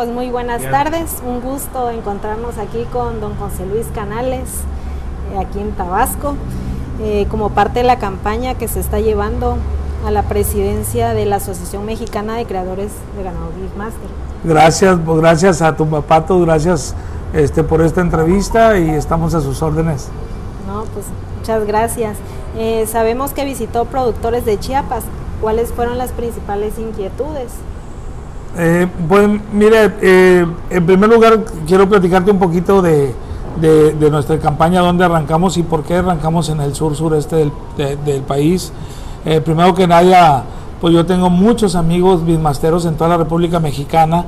Pues 0.00 0.08
muy 0.08 0.30
buenas 0.30 0.62
tardes. 0.62 1.16
Un 1.26 1.42
gusto 1.42 1.90
encontrarnos 1.90 2.56
aquí 2.56 2.86
con 2.90 3.20
don 3.20 3.36
José 3.36 3.66
Luis 3.66 3.86
Canales, 3.94 4.48
eh, 5.30 5.38
aquí 5.38 5.58
en 5.58 5.72
Tabasco, 5.72 6.36
eh, 7.02 7.26
como 7.30 7.50
parte 7.50 7.80
de 7.80 7.84
la 7.84 7.98
campaña 7.98 8.54
que 8.54 8.66
se 8.66 8.80
está 8.80 8.98
llevando 8.98 9.58
a 10.06 10.10
la 10.10 10.22
presidencia 10.22 11.12
de 11.12 11.26
la 11.26 11.36
Asociación 11.36 11.84
Mexicana 11.84 12.36
de 12.36 12.46
Creadores 12.46 12.92
de 13.14 13.24
Ganado 13.24 13.50
Master. 13.76 14.08
Gracias, 14.42 14.98
pues 15.04 15.20
gracias 15.20 15.60
a 15.60 15.76
tu 15.76 15.86
papato, 15.86 16.40
gracias 16.40 16.94
este, 17.34 17.62
por 17.62 17.82
esta 17.82 18.00
entrevista 18.00 18.78
y 18.78 18.88
estamos 18.88 19.34
a 19.34 19.42
sus 19.42 19.60
órdenes. 19.60 20.08
No, 20.66 20.84
pues 20.94 21.04
muchas 21.36 21.66
gracias. 21.66 22.16
Eh, 22.56 22.86
sabemos 22.90 23.32
que 23.32 23.44
visitó 23.44 23.84
productores 23.84 24.46
de 24.46 24.58
Chiapas. 24.58 25.04
¿Cuáles 25.42 25.72
fueron 25.72 25.98
las 25.98 26.12
principales 26.12 26.78
inquietudes? 26.78 27.50
Eh, 28.56 28.86
pues 29.08 29.28
mire, 29.52 29.92
eh, 30.02 30.44
en 30.70 30.86
primer 30.86 31.08
lugar 31.08 31.44
quiero 31.66 31.88
platicarte 31.88 32.30
un 32.32 32.38
poquito 32.38 32.82
de, 32.82 33.14
nuestra 34.10 34.38
campaña, 34.38 34.80
dónde 34.80 35.04
arrancamos 35.04 35.56
y 35.56 35.62
por 35.62 35.84
qué 35.84 35.96
arrancamos 35.96 36.48
en 36.48 36.60
el 36.60 36.74
sur 36.74 36.96
sureste 36.96 37.50
del, 37.76 38.22
país. 38.22 38.72
Eh, 39.24 39.40
primero 39.40 39.74
que 39.74 39.86
nada, 39.86 40.44
pues 40.80 40.94
yo 40.94 41.06
tengo 41.06 41.30
muchos 41.30 41.74
amigos 41.74 42.24
bismasteros 42.24 42.86
en 42.86 42.94
toda 42.94 43.10
la 43.10 43.16
República 43.18 43.60
Mexicana 43.60 44.24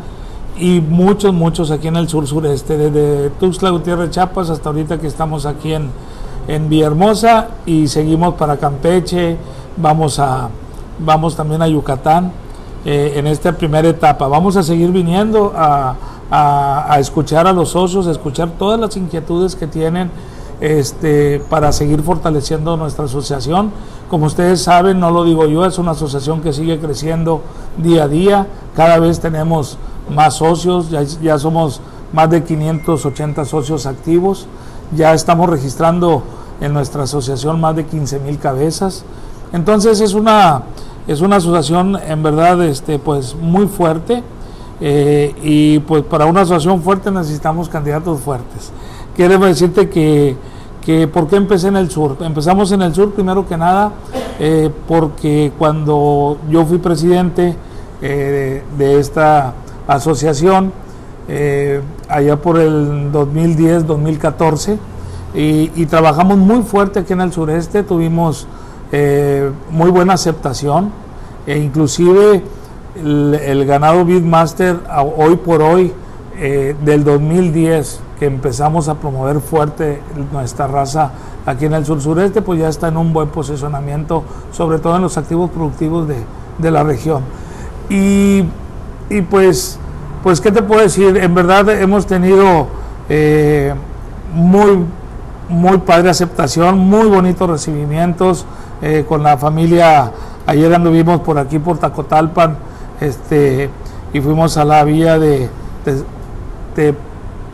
y 0.56 0.80
muchos, 0.80 1.32
muchos 1.32 1.70
aquí 1.70 1.88
en 1.88 1.96
el 1.96 2.08
sur 2.08 2.26
sureste, 2.26 2.76
desde 2.76 3.30
Tuxtla 3.40 3.70
Gutiérrez 3.70 4.10
Chiapas 4.10 4.50
hasta 4.50 4.68
ahorita 4.68 4.98
que 4.98 5.06
estamos 5.06 5.46
aquí 5.46 5.72
en, 5.72 5.90
en 6.46 6.68
Villahermosa 6.68 7.48
y 7.66 7.88
seguimos 7.88 8.34
para 8.34 8.58
Campeche, 8.58 9.36
vamos, 9.76 10.18
a, 10.18 10.48
vamos 11.00 11.34
también 11.34 11.62
a 11.62 11.68
Yucatán. 11.68 12.41
Eh, 12.84 13.12
en 13.14 13.28
esta 13.28 13.52
primera 13.52 13.88
etapa. 13.88 14.26
Vamos 14.26 14.56
a 14.56 14.62
seguir 14.64 14.90
viniendo 14.90 15.52
a, 15.54 15.94
escuchar 16.98 17.46
a 17.46 17.52
los 17.52 17.68
socios, 17.68 18.08
a 18.08 18.10
escuchar 18.10 18.50
todas 18.58 18.80
las 18.80 18.96
inquietudes 18.96 19.54
que 19.54 19.68
tienen 19.68 20.10
este, 20.60 21.40
para 21.48 21.70
seguir 21.70 22.02
fortaleciendo 22.02 22.76
nuestra 22.76 23.04
asociación. 23.04 23.70
Como 24.10 24.26
ustedes 24.26 24.62
saben, 24.62 24.98
no 24.98 25.12
lo 25.12 25.24
digo 25.24 25.46
yo, 25.46 25.64
es 25.64 25.78
una 25.78 25.92
asociación 25.92 26.40
que 26.40 26.52
sigue 26.52 26.80
creciendo 26.80 27.42
día 27.76 28.04
a 28.04 28.08
día. 28.08 28.46
Cada 28.74 28.98
vez 28.98 29.20
tenemos 29.20 29.78
más 30.12 30.34
socios, 30.34 30.90
ya, 30.90 31.02
ya 31.02 31.38
somos 31.38 31.80
más 32.12 32.30
de 32.30 32.42
580 32.42 33.44
socios 33.44 33.86
activos. 33.86 34.46
Ya 34.96 35.14
estamos 35.14 35.48
registrando 35.48 36.24
en 36.60 36.72
nuestra 36.72 37.04
asociación 37.04 37.60
más 37.60 37.76
de 37.76 37.84
15 37.84 38.18
mil 38.20 38.38
cabezas. 38.38 39.04
Entonces 39.52 40.00
es 40.00 40.14
una 40.14 40.62
es 41.06 41.20
una 41.20 41.36
asociación 41.36 41.98
en 42.06 42.22
verdad 42.22 42.62
este, 42.64 42.98
pues 42.98 43.34
muy 43.34 43.66
fuerte 43.66 44.22
eh, 44.80 45.34
y 45.42 45.78
pues 45.80 46.04
para 46.04 46.26
una 46.26 46.42
asociación 46.42 46.82
fuerte 46.82 47.10
necesitamos 47.10 47.68
candidatos 47.68 48.20
fuertes. 48.20 48.72
Quiero 49.16 49.38
decirte 49.38 49.88
que, 49.88 50.36
que 50.84 51.08
¿por 51.08 51.26
qué 51.28 51.36
empecé 51.36 51.68
en 51.68 51.76
el 51.76 51.90
sur? 51.90 52.16
Empezamos 52.20 52.72
en 52.72 52.82
el 52.82 52.94
sur 52.94 53.12
primero 53.12 53.46
que 53.46 53.56
nada 53.56 53.92
eh, 54.38 54.70
porque 54.88 55.52
cuando 55.58 56.38
yo 56.48 56.64
fui 56.64 56.78
presidente 56.78 57.56
eh, 58.00 58.62
de, 58.78 59.00
esta 59.00 59.54
asociación, 59.86 60.72
allá 62.08 62.36
por 62.36 62.58
el 62.58 63.12
2010-2014, 63.12 64.76
y, 65.34 65.70
y 65.74 65.86
trabajamos 65.86 66.36
muy 66.36 66.62
fuerte 66.62 67.00
aquí 67.00 67.12
en 67.14 67.22
el 67.22 67.32
sureste, 67.32 67.82
tuvimos 67.82 68.46
eh, 68.92 69.50
muy 69.70 69.90
buena 69.90 70.14
aceptación. 70.14 70.92
E 71.46 71.58
inclusive 71.58 72.44
el, 72.94 73.64
ganado 73.66 74.04
Beatmaster 74.04 74.78
hoy 75.16 75.36
por 75.36 75.62
hoy 75.62 75.92
eh, 76.38 76.76
del 76.84 77.04
2010 77.04 78.00
que 78.18 78.26
empezamos 78.26 78.88
a 78.88 78.94
promover 78.94 79.40
fuerte 79.40 80.00
nuestra 80.30 80.66
raza 80.66 81.10
aquí 81.44 81.64
en 81.64 81.72
el 81.72 81.84
sur 81.84 82.00
sureste 82.00 82.42
pues 82.42 82.60
ya 82.60 82.68
está 82.68 82.88
en 82.88 82.96
un 82.96 83.12
buen 83.12 83.28
posicionamiento 83.28 84.22
sobre 84.52 84.78
todo 84.78 84.96
en 84.96 85.02
los 85.02 85.16
activos 85.16 85.50
productivos 85.50 86.06
de, 86.06 86.70
la 86.70 86.84
región. 86.84 87.22
Y, 87.88 88.44
pues 89.30 89.78
pues 90.22 90.40
qué 90.40 90.52
te 90.52 90.62
puedo 90.62 90.80
decir 90.80 91.16
en 91.16 91.34
verdad 91.34 91.68
hemos 91.70 92.06
tenido 92.06 92.68
eh, 93.08 93.74
muy 94.32 94.84
muy 95.48 95.78
padre 95.78 96.08
aceptación 96.10 96.78
muy 96.78 97.06
bonitos 97.08 97.50
recibimientos 97.50 98.46
eh, 98.82 99.04
con 99.08 99.22
la 99.22 99.38
familia, 99.38 100.10
ayer 100.44 100.74
anduvimos 100.74 101.20
por 101.20 101.38
aquí, 101.38 101.58
por 101.60 101.78
Tacotalpan, 101.78 102.56
este, 103.00 103.70
y 104.12 104.20
fuimos 104.20 104.56
a 104.56 104.64
la 104.64 104.82
vía 104.84 105.18
de, 105.18 105.48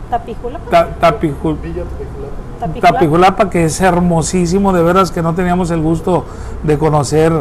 Tapijulapa. 0.09 0.87
Tapijulapa, 2.81 3.49
que 3.49 3.65
es 3.65 3.79
hermosísimo, 3.79 4.73
de 4.73 4.81
veras 4.81 5.11
que 5.11 5.21
no 5.21 5.35
teníamos 5.35 5.69
el 5.71 5.81
gusto 5.81 6.25
de 6.63 6.77
conocer 6.77 7.31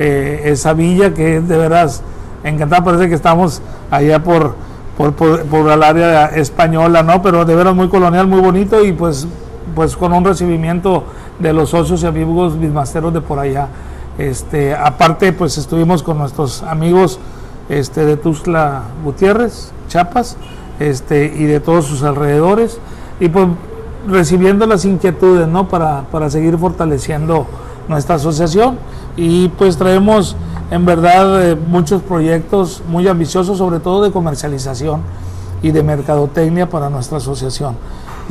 eh, 0.00 0.42
esa 0.46 0.72
villa, 0.72 1.14
que 1.14 1.36
es 1.36 1.48
de 1.48 1.56
veras 1.56 2.02
encantada, 2.42 2.82
parece 2.82 3.08
que 3.08 3.14
estamos 3.14 3.62
allá 3.90 4.22
por, 4.22 4.54
por, 4.96 5.12
por, 5.14 5.70
el 5.70 5.82
área 5.82 6.26
española, 6.26 7.02
¿no? 7.02 7.22
Pero 7.22 7.44
de 7.44 7.54
veras 7.54 7.74
muy 7.74 7.88
colonial, 7.88 8.26
muy 8.26 8.40
bonito 8.40 8.84
y 8.84 8.92
pues, 8.92 9.28
pues 9.74 9.96
con 9.96 10.12
un 10.12 10.24
recibimiento 10.24 11.04
de 11.38 11.52
los 11.52 11.70
socios 11.70 12.02
y 12.02 12.06
amigos 12.06 12.58
bismasteros 12.58 13.12
de 13.12 13.20
por 13.20 13.38
allá. 13.38 13.68
Este, 14.18 14.74
aparte, 14.74 15.32
pues 15.32 15.58
estuvimos 15.58 16.02
con 16.02 16.18
nuestros 16.18 16.62
amigos 16.62 17.18
este, 17.68 18.04
de 18.04 18.16
Tuzla 18.16 18.82
Gutiérrez, 19.04 19.72
Chiapas, 19.88 20.36
este, 20.80 21.26
y 21.26 21.44
de 21.44 21.60
todos 21.60 21.86
sus 21.86 22.02
alrededores, 22.02 22.78
y 23.20 23.28
pues 23.28 23.46
recibiendo 24.08 24.66
las 24.66 24.84
inquietudes, 24.84 25.46
¿no? 25.48 25.68
Para, 25.68 26.02
para 26.10 26.30
seguir 26.30 26.56
fortaleciendo 26.58 27.46
nuestra 27.88 28.16
asociación 28.16 28.78
y 29.16 29.48
pues 29.48 29.76
traemos 29.76 30.36
en 30.70 30.84
verdad 30.84 31.50
eh, 31.50 31.56
muchos 31.56 32.02
proyectos 32.02 32.82
muy 32.88 33.08
ambiciosos, 33.08 33.58
sobre 33.58 33.80
todo 33.80 34.02
de 34.02 34.12
comercialización 34.12 35.00
y 35.62 35.70
de 35.70 35.82
mercadotecnia 35.82 36.68
para 36.68 36.90
nuestra 36.90 37.18
asociación. 37.18 37.76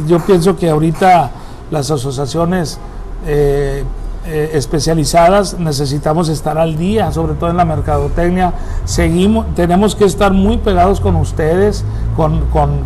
Yo 0.08 0.20
pienso 0.20 0.56
que 0.56 0.70
ahorita 0.70 1.32
las 1.72 1.92
asociaciones 1.92 2.80
eh, 3.26 3.84
eh, 4.30 4.52
especializadas 4.56 5.58
necesitamos 5.58 6.28
estar 6.28 6.58
al 6.58 6.76
día, 6.76 7.14
sobre 7.14 7.36
todo 7.36 7.50
en 7.50 7.56
la 7.56 7.64
mercadotecnia. 7.64 8.54
Seguimos, 8.84 9.46
tenemos 9.56 9.96
que 9.96 10.04
estar 10.04 10.34
muy 10.34 10.58
pegados 10.58 11.00
con 11.00 11.16
ustedes, 11.16 11.86
con, 12.18 12.42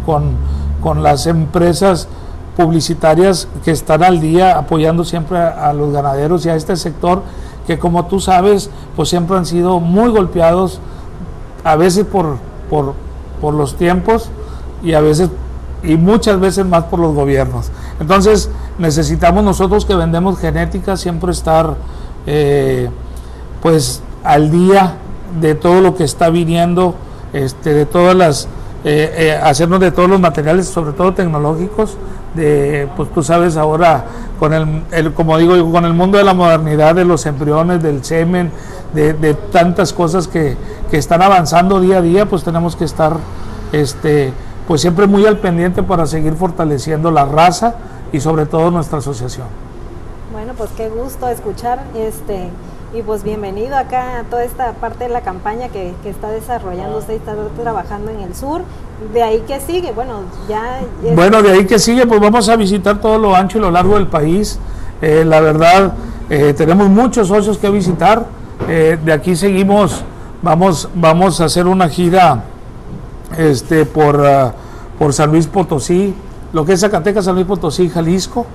con, 0.05 1.03
las 1.03 1.25
empresas 1.25 2.07
publicitarias 2.55 3.47
que 3.63 3.71
están 3.71 4.03
al 4.03 4.19
día 4.19 4.55
apoyando 4.55 5.03
siempre 5.03 5.39
a, 5.39 5.73
los 5.73 5.91
ganaderos 5.91 6.45
y 6.45 6.49
a 6.49 6.55
este 6.55 6.75
sector 6.75 7.23
que 7.65 7.79
como 7.79 8.05
tú 8.05 8.19
sabes 8.19 8.69
pues 8.95 9.09
siempre 9.09 9.37
han 9.37 9.45
sido 9.45 9.79
muy 9.79 10.09
golpeados 10.09 10.79
a 11.63 11.75
veces 11.75 12.05
por, 12.05 12.37
por, 12.69 12.93
por 13.39 13.53
los 13.53 13.75
tiempos 13.77 14.29
y 14.83 14.93
a 14.93 15.01
veces 15.01 15.29
y 15.83 15.95
muchas 15.95 16.39
veces 16.39 16.65
más 16.65 16.83
por 16.85 16.99
los 16.99 17.15
gobiernos. 17.15 17.71
Entonces 17.99 18.49
necesitamos 18.81 19.43
nosotros 19.43 19.85
que 19.85 19.95
vendemos 19.95 20.39
genética 20.39 20.97
siempre 20.97 21.31
estar 21.31 21.75
eh, 22.25 22.89
pues 23.61 24.01
al 24.23 24.51
día 24.51 24.95
de 25.39 25.55
todo 25.55 25.81
lo 25.81 25.95
que 25.95 26.03
está 26.03 26.29
viniendo, 26.29 26.95
este, 27.31 27.73
de 27.73 27.85
todas 27.85 28.15
las, 28.15 28.45
eh, 28.83 29.13
eh, 29.15 29.39
hacernos 29.41 29.79
de 29.79 29.91
todos 29.91 30.09
los 30.09 30.19
materiales, 30.19 30.67
sobre 30.67 30.93
todo 30.93 31.13
tecnológicos, 31.13 31.95
de, 32.33 32.89
pues 32.95 33.13
tú 33.13 33.23
sabes 33.23 33.55
ahora 33.55 34.05
con 34.39 34.53
el, 34.53 35.13
como 35.13 35.37
digo 35.37 35.71
con 35.71 35.85
el 35.85 35.93
mundo 35.93 36.17
de 36.17 36.23
la 36.23 36.33
modernidad, 36.33 36.95
de 36.95 37.05
los 37.05 37.25
embriones, 37.25 37.83
del 37.83 38.03
semen, 38.03 38.51
de, 38.93 39.13
de 39.13 39.35
tantas 39.35 39.93
cosas 39.93 40.27
que, 40.27 40.57
que, 40.89 40.97
están 40.97 41.21
avanzando 41.21 41.79
día 41.79 41.97
a 41.97 42.01
día, 42.01 42.25
pues 42.25 42.43
tenemos 42.43 42.75
que 42.75 42.85
estar 42.85 43.17
este, 43.71 44.33
pues 44.67 44.81
siempre 44.81 45.07
muy 45.07 45.25
al 45.25 45.37
pendiente 45.37 45.83
para 45.83 46.07
seguir 46.07 46.33
fortaleciendo 46.33 47.11
la 47.11 47.25
raza 47.25 47.75
y 48.11 48.19
sobre 48.19 48.45
todo 48.45 48.71
nuestra 48.71 48.99
asociación. 48.99 49.47
Bueno, 50.31 50.53
pues 50.57 50.69
qué 50.77 50.89
gusto 50.89 51.27
escuchar 51.27 51.83
este 51.95 52.49
y 52.93 53.01
pues 53.03 53.23
bienvenido 53.23 53.77
acá 53.77 54.19
a 54.19 54.23
toda 54.23 54.43
esta 54.43 54.73
parte 54.73 55.05
de 55.05 55.09
la 55.09 55.21
campaña 55.21 55.69
que, 55.69 55.93
está 56.03 56.29
desarrollando 56.29 56.97
usted 56.97 57.13
y 57.13 57.17
está 57.17 57.33
trabajando 57.61 58.11
en 58.11 58.19
el 58.19 58.35
sur. 58.35 58.63
De 59.13 59.23
ahí 59.23 59.41
que 59.47 59.61
sigue, 59.61 59.93
bueno, 59.93 60.21
ya... 60.49 60.81
Bueno, 61.15 61.41
de 61.41 61.51
ahí 61.51 61.65
que 61.65 61.79
sigue, 61.79 62.05
pues 62.05 62.19
vamos 62.19 62.49
a 62.49 62.55
visitar 62.57 62.99
todo 62.99 63.17
lo 63.17 63.33
ancho 63.35 63.57
y 63.57 63.61
lo 63.61 63.71
largo 63.71 63.95
del 63.95 64.07
país. 64.07 64.59
Eh, 65.01 65.23
la 65.25 65.39
verdad, 65.39 65.93
eh, 66.29 66.53
tenemos 66.53 66.89
muchos 66.89 67.29
socios 67.29 67.57
que 67.57 67.69
visitar. 67.69 68.25
Eh, 68.67 68.97
de 69.03 69.13
aquí 69.13 69.37
seguimos, 69.37 70.03
vamos, 70.41 70.89
vamos 70.93 71.39
a 71.39 71.45
hacer 71.45 71.67
una 71.67 71.87
gira 71.87 72.43
este, 73.37 73.85
por, 73.85 74.25
ah, 74.25 74.53
por 74.99 75.13
San 75.13 75.31
Luis 75.31 75.47
Potosí, 75.47 76.13
lo 76.53 76.65
que 76.65 76.73
es 76.73 76.81
Zacatecas, 76.81 77.25
San 77.25 77.35
Luis 77.35 77.47
Potosí, 77.47 77.89
Jalisco, 77.89 78.45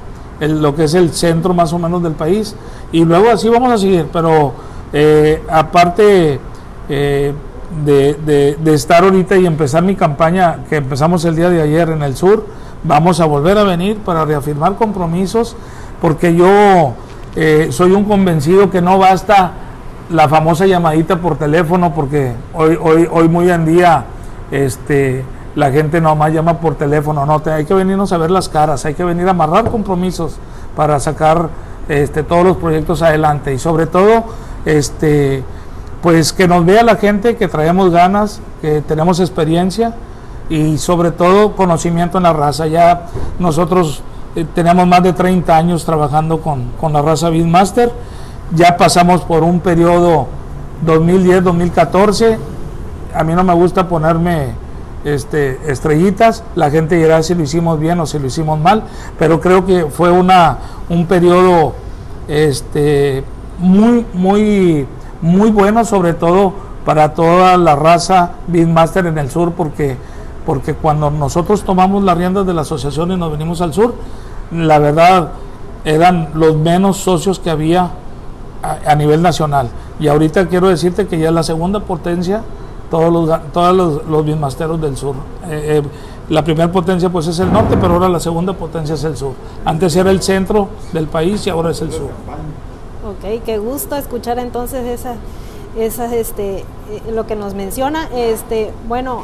lo 0.41 0.75
que 0.75 0.85
es 0.85 0.95
el 0.95 1.11
centro 1.11 1.55
más 1.55 1.73
o 1.73 1.79
menos 1.79 2.03
del 2.03 2.13
país. 2.13 2.55
Y 2.93 3.05
luego 3.05 3.31
así 3.31 3.49
vamos 3.49 3.73
a 3.73 3.79
seguir, 3.79 4.07
pero 4.13 4.53
eh, 4.93 5.43
aparte 5.51 6.39
eh, 6.89 7.33
de, 7.85 8.57
de, 8.63 8.75
estar 8.75 9.03
ahorita 9.03 9.37
y 9.37 9.47
empezar 9.47 9.83
mi 9.83 9.97
campaña, 9.97 10.61
que 10.69 10.77
empezamos 10.77 11.25
el 11.25 11.37
día 11.37 11.51
de 11.51 11.61
ayer 11.63 11.89
en 11.91 12.03
el 12.03 12.17
sur, 12.17 12.47
vamos 12.85 13.21
a 13.21 13.25
volver 13.25 13.59
a 13.59 13.65
venir 13.65 13.99
para 13.99 14.25
reafirmar 14.25 14.77
compromisos, 14.77 15.57
porque 16.01 16.35
yo 16.35 16.95
eh, 17.35 17.69
soy 17.71 17.93
un 17.93 18.05
convencido 18.05 18.71
que 18.71 18.81
no 18.81 18.99
basta 18.99 19.53
la 20.11 20.29
famosa 20.29 20.67
llamadita 20.67 21.17
por 21.17 21.37
teléfono, 21.37 21.93
porque 21.95 22.33
hoy, 22.55 22.79
hoy, 22.81 23.09
hoy 23.11 23.29
muy 23.29 23.51
en 23.51 23.67
día 23.67 24.05
este, 24.51 25.25
la 25.57 25.73
gente 25.73 26.01
nomás 26.01 26.33
llama 26.33 26.61
por 26.61 26.77
teléfono, 26.77 27.27
no, 27.27 27.43
hay 27.47 27.65
que 27.65 27.75
venirnos 27.75 28.13
a 28.13 28.19
ver 28.19 28.31
las 28.31 28.49
caras, 28.49 28.85
hay 28.85 28.95
que 28.95 29.03
venir 29.03 29.27
a 29.27 29.31
amarrar 29.31 29.71
compromisos 29.71 30.37
para 30.77 31.01
sacar 31.01 31.49
este, 31.89 32.23
todos 32.23 32.45
los 32.45 32.57
proyectos 32.59 33.03
adelante. 33.03 33.55
Y 33.55 33.59
sobre 33.59 33.87
todo, 33.87 34.25
este, 34.65 35.43
pues 36.03 36.33
que 36.33 36.47
nos 36.47 36.65
vea 36.65 36.83
la 36.83 36.97
gente 36.97 37.37
que 37.37 37.49
traemos 37.49 37.91
ganas, 37.91 38.41
que 38.61 38.83
tenemos 38.83 39.19
experiencia 39.19 39.95
y 40.51 40.79
sobre 40.79 41.11
todo 41.11 41.57
conocimiento 41.57 42.19
en 42.19 42.25
la 42.25 42.35
raza. 42.35 42.67
Ya 42.67 43.07
nosotros 43.39 44.03
eh, 44.37 44.47
tenemos 44.55 44.87
más 44.87 45.03
de 45.03 45.15
30 45.15 45.57
años 45.57 45.85
trabajando 45.85 46.41
con, 46.41 46.73
con 46.79 46.93
la 46.93 47.01
raza 47.01 47.31
Beatmaster, 47.31 47.91
ya 48.55 48.77
pasamos 48.77 49.23
por 49.23 49.43
un 49.43 49.61
periodo 49.61 50.29
2010-2014 50.85 52.37
a 53.17 53.25
mí 53.25 53.33
no 53.33 53.43
me 53.43 53.55
gusta 53.55 53.89
ponerme 53.89 54.51
este, 55.07 55.61
estrellitas, 55.71 56.43
la 56.57 56.69
gente 56.69 56.97
dirá 56.97 57.23
si 57.23 57.35
lo 57.37 57.45
hicimos 57.45 57.79
bien 57.79 58.01
o 58.01 58.07
si 58.07 58.19
lo 58.19 58.27
hicimos 58.27 58.59
mal, 58.59 58.83
pero 59.21 59.41
creo 59.41 59.65
que 59.65 59.87
fue 59.87 60.11
una, 60.11 60.59
un 60.89 61.07
periodo 61.07 61.75
este, 62.27 63.23
muy, 63.61 64.05
muy, 64.13 64.87
muy 65.23 65.51
bueno, 65.51 65.85
sobre 65.85 66.13
todo 66.13 66.55
para 66.85 67.15
toda 67.15 67.57
la 67.57 67.77
raza 67.77 68.33
Beatmaster 68.49 69.07
en 69.07 69.19
el 69.19 69.31
sur, 69.31 69.53
porque, 69.53 69.97
porque 70.45 70.75
cuando 70.75 71.09
nosotros 71.09 71.63
tomamos 71.63 72.03
las 72.03 72.19
riendas 72.19 72.45
de 72.45 72.55
la 72.55 72.63
asociación 72.63 73.13
y 73.13 73.17
nos 73.17 73.31
venimos 73.31 73.61
al 73.61 73.73
sur, 73.73 73.95
la 74.51 74.81
verdad 74.81 75.31
eran 75.85 76.31
los 76.35 76.57
menos 76.57 76.97
socios 76.97 77.39
que 77.39 77.51
había 77.51 77.91
a, 78.61 78.91
a 78.91 78.95
nivel 78.97 79.23
nacional. 79.23 79.69
Y 80.01 80.09
ahorita 80.09 80.49
quiero 80.49 80.67
decirte 80.67 81.07
que 81.07 81.17
ya 81.17 81.29
es 81.29 81.35
la 81.35 81.45
segunda 81.45 81.79
potencia 81.79 82.43
todos 82.91 83.13
los, 83.13 83.53
todos 83.53 83.77
los, 83.77 84.07
los 84.07 84.81
del 84.81 84.97
sur. 84.97 85.15
Eh, 85.49 85.79
eh, 85.79 85.83
la 86.29 86.43
primera 86.43 86.71
potencia 86.71 87.09
pues 87.09 87.27
es 87.29 87.39
el 87.39 87.53
norte, 87.53 87.77
pero 87.81 87.95
ahora 87.95 88.09
la 88.09 88.21
segunda 88.21 88.53
potencia 88.53 88.95
es 88.95 89.05
el 89.05 89.17
sur. 89.17 89.33
Antes 89.65 89.95
era 89.97 90.11
el 90.11 90.23
centro 90.23 90.69
del 90.93 91.07
país 91.07 91.47
y 91.47 91.51
ahora 91.51 91.71
es 91.71 91.81
el 91.81 91.93
sur. 91.93 92.11
Ok, 93.05 93.45
qué 93.45 93.59
gusto 93.59 93.95
escuchar 93.95 94.39
entonces 94.39 94.85
esa, 94.85 95.15
esa 95.79 96.13
este, 96.15 96.59
eh, 96.59 96.65
lo 97.13 97.27
que 97.27 97.37
nos 97.37 97.55
menciona. 97.55 98.09
Este, 98.13 98.73
bueno, 98.89 99.23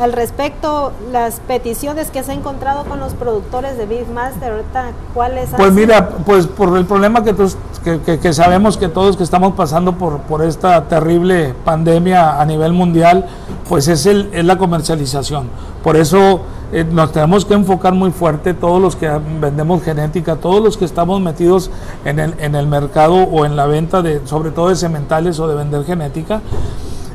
al 0.00 0.12
respecto, 0.12 0.92
las 1.10 1.40
peticiones 1.40 2.10
que 2.10 2.22
se 2.22 2.32
ha 2.32 2.34
encontrado 2.34 2.84
con 2.84 3.00
los 3.00 3.14
productores 3.14 3.76
de 3.78 3.86
Beefmaster, 3.86 4.52
ahorita, 4.52 4.92
¿cuáles 5.14 5.50
Pues 5.56 5.72
mira, 5.72 6.08
pues 6.26 6.46
por 6.46 6.76
el 6.76 6.84
problema 6.84 7.24
que, 7.24 7.34
que, 7.82 8.32
sabemos 8.32 8.76
que 8.76 8.88
todos 8.88 9.16
que 9.16 9.22
estamos 9.22 9.54
pasando 9.54 9.92
por, 9.92 10.20
por 10.20 10.42
esta 10.42 10.84
terrible 10.88 11.54
pandemia 11.64 12.40
a 12.40 12.46
nivel 12.46 12.72
mundial, 12.72 13.26
pues 13.68 13.88
es, 13.88 14.06
el, 14.06 14.30
es 14.32 14.44
la 14.44 14.56
comercialización. 14.56 15.48
Por 15.82 15.96
eso 15.96 16.40
eh, 16.72 16.84
nos 16.84 17.12
tenemos 17.12 17.44
que 17.44 17.54
enfocar 17.54 17.92
muy 17.92 18.12
fuerte, 18.12 18.54
todos 18.54 18.80
los 18.80 18.96
que 18.96 19.10
vendemos 19.40 19.82
genética, 19.82 20.36
todos 20.36 20.62
los 20.62 20.76
que 20.76 20.84
estamos 20.84 21.20
metidos 21.20 21.70
en 22.04 22.18
el, 22.18 22.34
en 22.38 22.54
el 22.54 22.66
mercado 22.66 23.14
o 23.14 23.44
en 23.44 23.56
la 23.56 23.66
venta 23.66 24.00
de, 24.00 24.26
sobre 24.26 24.52
todo 24.52 24.68
de 24.68 24.76
sementales 24.76 25.38
o 25.40 25.48
de 25.48 25.54
vender 25.54 25.84
genética, 25.84 26.40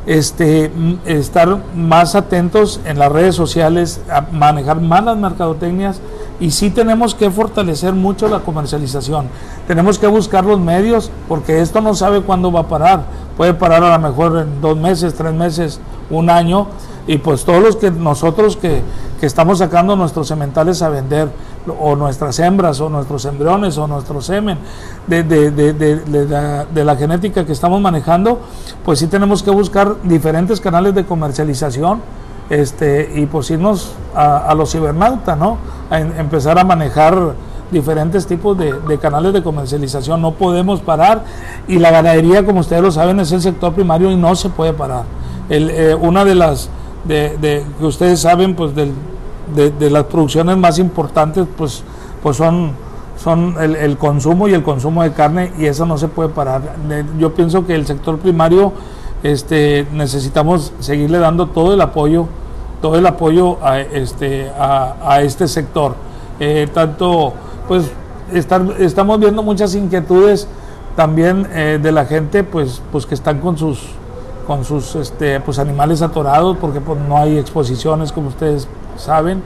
este, 0.06 0.71
estar 1.06 1.58
más 1.75 2.15
atentos 2.15 2.80
en 2.86 2.99
las 2.99 3.12
redes 3.12 3.36
sociales, 3.36 4.01
a 4.10 4.21
manejar 4.32 4.80
más 4.80 5.03
las 5.03 5.17
mercadotecnias 5.17 6.01
y 6.39 6.52
sí 6.52 6.69
tenemos 6.69 7.15
que 7.15 7.30
fortalecer 7.32 7.93
mucho 7.93 8.28
la 8.28 8.39
comercialización. 8.39 9.28
Tenemos 9.67 9.97
que 9.97 10.08
buscar 10.08 10.45
los 10.45 10.60
medios 10.60 11.12
porque 11.28 11.62
esto 11.62 11.82
no 11.82 11.95
sabe 11.95 12.21
cuándo 12.21 12.52
va 12.52 12.62
a 12.62 12.67
parar. 12.67 13.06
Puede 13.36 13.54
parar 13.54 13.84
a 13.84 13.97
lo 13.97 14.10
mejor 14.10 14.38
en 14.39 14.62
dos 14.62 14.78
meses, 14.78 15.13
tres 15.15 15.34
meses, 15.34 15.80
un 16.10 16.30
año 16.30 16.67
y 17.08 17.17
pues 17.17 17.45
todos 17.45 17.63
los 17.63 17.76
que 17.78 17.89
nosotros 17.89 18.58
que, 18.58 18.82
que 19.19 19.26
estamos 19.26 19.60
sacando 19.60 19.95
nuestros 19.95 20.28
sementales 20.28 20.82
a 20.82 20.89
vender 20.89 21.30
o 21.80 21.95
nuestras 21.95 22.38
hembras 22.39 22.80
o 22.82 22.89
nuestros 22.89 23.26
embriones 23.26 23.78
o 23.78 23.88
nuestro 23.88 24.21
semen 24.21 24.58
de, 25.08 25.23
de, 25.23 25.52
de, 25.52 26.28
la, 26.28 26.65
de, 26.65 26.86
la, 26.86 26.95
genética 26.95 27.45
que 27.45 27.52
estamos 27.52 27.82
manejando, 27.82 28.39
pues 28.86 29.00
sí 29.00 29.08
tenemos 29.08 29.43
que 29.43 29.52
buscar 29.52 29.95
diferentes 30.04 30.62
canales 30.62 30.95
de 30.95 31.06
comercialización 31.06 32.02
este, 32.50 33.12
y 33.16 33.26
pues 33.26 33.50
irnos 33.52 33.94
a, 34.16 34.54
los 34.56 34.72
cibernautas, 34.72 35.38
¿no? 35.38 35.58
A 35.90 36.00
empezar 36.00 36.58
a 36.58 36.64
manejar 36.64 37.34
diferentes 37.72 38.26
tipos 38.26 38.58
de, 38.58 38.98
canales 39.00 39.34
de 39.34 39.44
comercialización. 39.44 40.22
No 40.22 40.32
podemos 40.32 40.80
parar 40.80 41.24
y 41.68 41.80
la 41.80 41.92
ganadería, 41.92 42.46
como 42.46 42.62
ustedes 42.62 42.82
lo 42.82 42.92
saben, 42.92 43.20
es 43.20 43.32
el 43.32 43.42
sector 43.42 43.74
primario 43.74 44.12
y 44.12 44.16
no 44.16 44.36
se 44.36 44.50
puede 44.50 44.74
parar. 44.74 45.04
Eh, 45.50 45.96
una 46.00 46.26
de 46.26 46.36
las 46.36 46.70
de, 47.06 47.64
que 47.80 47.86
ustedes 47.86 48.20
saben, 48.20 48.56
pues 48.56 48.74
de, 48.76 49.90
las 49.90 50.04
producciones 50.06 50.58
más 50.58 50.80
importantes, 50.80 51.46
pues, 51.58 51.84
pues 52.22 52.38
son, 52.38 52.72
son 53.22 53.56
el, 53.60 53.98
consumo 53.98 54.48
y 54.48 54.54
el 54.54 54.64
consumo 54.64 55.04
de 55.04 55.12
carne 55.12 55.52
y 55.58 55.66
eso 55.66 55.86
no 55.86 55.98
se 55.98 56.08
puede 56.08 56.30
parar. 56.30 56.62
Yo 57.20 57.34
pienso 57.34 57.66
que 57.66 57.76
el 57.76 57.86
sector 57.86 58.18
primario 58.20 58.74
este, 59.23 59.88
necesitamos 59.93 60.73
seguirle 60.80 61.19
dando 61.19 61.47
todo 61.47 61.73
el 61.73 61.82
apoyo, 61.82 62.27
todo 62.82 62.95
el 62.95 63.06
apoyo 63.06 63.58
a 63.63 63.80
este, 63.80 64.51
este 65.21 65.47
sector. 65.47 65.95
Eh, 66.39 66.67
tanto, 66.73 67.34
pues, 67.67 67.91
estamos 68.32 69.19
viendo 69.19 69.41
muchas 69.41 69.73
inquietudes 69.75 70.47
también 70.95 71.47
eh, 71.53 71.80
de 71.82 71.91
la 71.91 72.06
gente, 72.06 72.43
pues, 72.43 72.82
pues 72.91 73.06
que 73.06 73.15
están 73.15 73.39
con 73.39 73.58
sus, 73.58 73.80
con 74.45 74.63
sus, 74.63 74.95
este, 74.95 75.39
pues, 75.39 75.60
animales 75.60 76.01
atorados, 76.01 76.58
porque 76.58 76.82
pues, 76.82 76.99
no 77.08 77.17
hay 77.17 77.38
exposiciones, 77.38 78.12
como 78.12 78.30
ustedes 78.30 78.67
saben, 78.97 79.41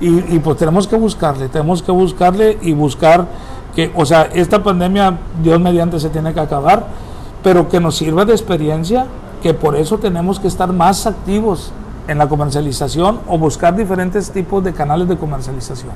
y, 0.00 0.34
y 0.34 0.40
pues 0.40 0.56
tenemos 0.56 0.88
que 0.88 0.96
buscarle, 0.96 1.48
tenemos 1.48 1.80
que 1.80 1.92
buscarle 1.92 2.58
y 2.60 2.72
buscar 2.72 3.26
que, 3.74 3.92
o 3.94 4.04
sea, 4.04 4.28
esta 4.34 4.62
pandemia, 4.62 5.16
Dios 5.42 5.60
mediante, 5.60 6.00
se 6.00 6.08
tiene 6.08 6.34
que 6.34 6.40
acabar 6.40 6.86
pero 7.42 7.68
que 7.68 7.80
nos 7.80 7.96
sirva 7.96 8.24
de 8.24 8.32
experiencia, 8.32 9.06
que 9.42 9.54
por 9.54 9.76
eso 9.76 9.98
tenemos 9.98 10.38
que 10.38 10.48
estar 10.48 10.72
más 10.72 11.06
activos 11.06 11.72
en 12.08 12.18
la 12.18 12.28
comercialización 12.28 13.20
o 13.28 13.38
buscar 13.38 13.76
diferentes 13.76 14.30
tipos 14.30 14.62
de 14.64 14.72
canales 14.72 15.08
de 15.08 15.16
comercialización. 15.16 15.92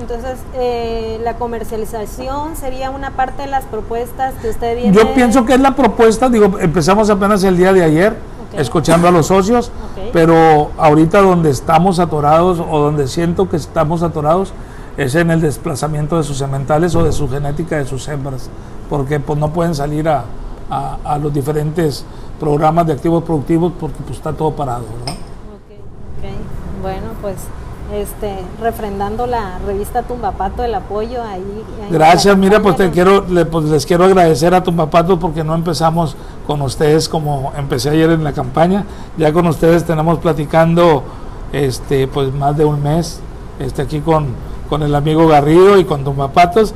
Entonces, 0.00 0.38
eh, 0.54 1.20
la 1.22 1.34
comercialización 1.34 2.56
sería 2.56 2.90
una 2.90 3.10
parte 3.10 3.42
de 3.42 3.48
las 3.48 3.64
propuestas 3.64 4.34
que 4.40 4.48
usted 4.48 4.76
viene... 4.76 4.96
Yo 4.96 5.12
pienso 5.12 5.44
que 5.44 5.54
es 5.54 5.60
la 5.60 5.76
propuesta, 5.76 6.30
digo, 6.30 6.58
empezamos 6.58 7.10
apenas 7.10 7.44
el 7.44 7.56
día 7.56 7.72
de 7.72 7.84
ayer, 7.84 8.16
escuchando 8.56 9.06
a 9.08 9.10
los 9.10 9.26
socios, 9.26 9.70
pero 10.12 10.70
ahorita 10.78 11.20
donde 11.20 11.50
estamos 11.50 11.98
atorados 11.98 12.58
o 12.58 12.78
donde 12.80 13.06
siento 13.06 13.48
que 13.48 13.56
estamos 13.56 14.02
atorados 14.02 14.52
es 14.96 15.14
en 15.14 15.30
el 15.30 15.40
desplazamiento 15.40 16.16
de 16.16 16.24
sus 16.24 16.38
sementales 16.38 16.94
o 16.94 17.04
de 17.04 17.12
su 17.12 17.28
genética 17.28 17.76
de 17.76 17.84
sus 17.84 18.08
hembras, 18.08 18.50
porque 18.88 19.20
pues 19.20 19.38
no 19.38 19.52
pueden 19.52 19.74
salir 19.74 20.08
a, 20.08 20.24
a, 20.70 21.18
los 21.18 21.32
diferentes 21.34 22.04
programas 22.38 22.86
de 22.86 22.92
activos 22.92 23.24
productivos 23.24 23.72
porque 23.78 23.98
pues 24.04 24.16
está 24.16 24.32
todo 24.32 24.52
parado. 24.52 24.84
Bueno, 26.82 27.08
pues 27.20 27.36
este, 27.92 28.36
refrendando 28.60 29.26
la 29.26 29.58
revista 29.66 30.02
Tumbapato, 30.02 30.62
el 30.62 30.74
apoyo 30.74 31.22
ahí. 31.22 31.64
Gracias, 31.90 32.36
mira, 32.36 32.62
pues 32.62 32.76
te 32.76 32.90
quiero, 32.90 33.24
pues, 33.50 33.64
les 33.66 33.84
quiero 33.84 34.04
agradecer 34.04 34.54
a 34.54 34.62
Tumbapato 34.62 35.18
porque 35.18 35.42
no 35.42 35.54
empezamos 35.54 36.16
con 36.46 36.62
ustedes 36.62 37.08
como 37.08 37.52
empecé 37.56 37.90
ayer 37.90 38.10
en 38.10 38.24
la 38.24 38.32
campaña, 38.32 38.84
ya 39.16 39.32
con 39.32 39.46
ustedes 39.46 39.84
tenemos 39.84 40.18
platicando 40.20 41.02
este, 41.52 42.06
pues 42.06 42.32
más 42.32 42.56
de 42.56 42.64
un 42.64 42.82
mes, 42.82 43.20
este, 43.58 43.82
aquí 43.82 44.00
con, 44.00 44.28
con 44.68 44.82
el 44.82 44.94
amigo 44.94 45.26
Garrido 45.26 45.78
y 45.78 45.84
con 45.84 46.04
Tumbapatos, 46.04 46.74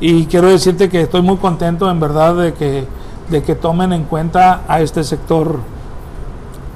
y 0.00 0.26
quiero 0.26 0.48
decirte 0.48 0.88
que 0.88 1.02
estoy 1.02 1.22
muy 1.22 1.36
contento 1.36 1.90
en 1.90 2.00
verdad 2.00 2.36
de 2.36 2.54
que 2.54 2.86
de 3.28 3.42
que 3.42 3.54
tomen 3.54 3.92
en 3.92 4.04
cuenta 4.04 4.62
a 4.68 4.80
este 4.80 5.04
sector 5.04 5.58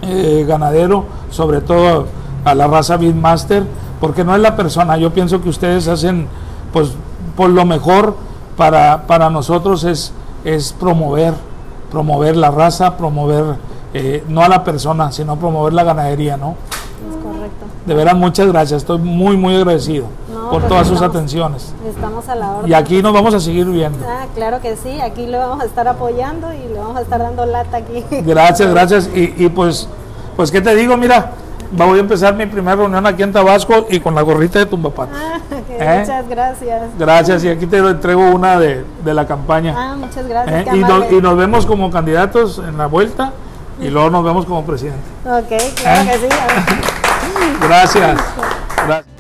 eh, 0.03 0.45
ganadero, 0.47 1.05
sobre 1.31 1.61
todo 1.61 2.07
a 2.45 2.55
la 2.55 2.67
raza 2.67 2.97
Beatmaster, 2.97 3.65
porque 4.01 4.25
no 4.25 4.35
es 4.35 4.41
la 4.41 4.57
persona, 4.57 4.97
yo 4.97 5.13
pienso 5.13 5.41
que 5.43 5.49
ustedes 5.49 5.89
hacen 5.89 6.29
pues 6.73 6.93
por 7.37 7.51
lo 7.51 7.65
mejor 7.65 8.17
para, 8.57 9.07
para 9.07 9.31
nosotros 9.31 9.85
es, 9.85 10.13
es 10.45 10.73
promover, 10.73 11.35
promover 11.91 12.37
la 12.37 12.51
raza, 12.51 12.97
promover 12.97 13.57
eh, 13.95 14.25
no 14.29 14.43
a 14.43 14.49
la 14.49 14.65
persona, 14.65 15.13
sino 15.13 15.37
promover 15.37 15.73
la 15.73 15.85
ganadería, 15.85 16.37
¿no? 16.37 16.57
Es 17.09 17.17
correcto. 17.23 17.67
De 17.87 17.95
veras, 17.95 18.17
muchas 18.17 18.47
gracias, 18.49 18.83
estoy 18.83 18.99
muy, 18.99 19.37
muy 19.37 19.57
agradecido 19.57 20.07
por 20.51 20.61
pues 20.61 20.69
todas 20.69 20.87
sus 20.87 21.03
atenciones. 21.03 21.75
Estamos 21.89 22.29
a 22.29 22.35
la 22.35 22.51
orden. 22.53 22.71
Y 22.71 22.75
aquí 22.75 23.03
nos 23.03 23.13
vamos 23.13 23.35
a 23.35 23.41
seguir 23.41 23.67
viendo. 23.67 23.99
Ah, 24.07 24.27
claro 24.35 24.61
que 24.61 24.77
sí, 24.77 25.01
aquí 25.01 25.27
lo 25.27 25.39
vamos 25.39 25.61
a 25.63 25.67
estar 25.67 25.87
apoyando 25.89 26.53
y 26.53 26.69
le 26.69 26.79
vamos 26.79 26.97
a 26.97 27.03
estar 27.03 27.21
dando 27.21 27.47
lata 27.47 27.79
aquí. 27.79 28.05
Gracias, 28.23 28.71
gracias. 28.73 29.11
Y, 29.15 29.49
pues, 29.49 29.89
pues, 30.37 30.51
¿qué 30.51 30.61
te 30.61 30.75
digo? 30.75 30.97
Mira, 30.97 31.33
voy 31.73 31.99
a 31.99 32.01
empezar 32.01 32.35
mi 32.35 32.47
primera 32.47 32.77
reunión 32.77 33.07
aquí 33.07 33.23
en 33.23 33.33
Tabasco 33.33 33.87
y 33.89 34.01
con 34.01 34.15
la 34.15 34.23
gorrita 34.23 34.59
de 34.59 34.67
Tumbapato. 34.67 35.13
Ah, 35.15 35.39
¿Eh? 35.69 36.01
Muchas 36.01 36.29
gracias. 36.29 36.83
Gracias, 36.99 37.45
y 37.45 37.49
aquí 37.49 37.67
te 37.67 37.79
entrego 37.79 38.31
una 38.31 38.59
de, 38.59 38.85
la 39.05 39.27
campaña. 39.27 39.75
Ah, 39.77 39.97
muchas 39.97 40.27
gracias. 40.27 40.67
¿Eh? 40.69 41.11
Y, 41.11 41.21
nos 41.21 41.37
vemos 41.37 41.67
como 41.67 41.91
candidatos 41.91 42.59
en 42.59 42.79
la 42.79 42.87
vuelta 42.87 43.33
y 43.81 43.89
luego 43.89 44.11
nos 44.11 44.25
vemos 44.25 44.47
como 44.47 44.65
presidente. 44.65 45.03
Ok, 45.25 45.49
claro 45.81 46.03
¿Eh? 46.03 46.13
que 46.13 46.19
sí. 46.19 46.27
Gracias. 47.61 48.19
Gracias. 48.87 49.16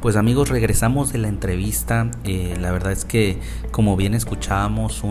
Pues 0.00 0.16
amigos, 0.16 0.48
regresamos 0.48 1.12
de 1.12 1.18
la 1.18 1.28
entrevista. 1.28 2.10
Eh, 2.24 2.56
la 2.58 2.72
verdad 2.72 2.90
es 2.90 3.04
que, 3.04 3.38
como 3.70 3.98
bien 3.98 4.14
escuchábamos, 4.14 5.02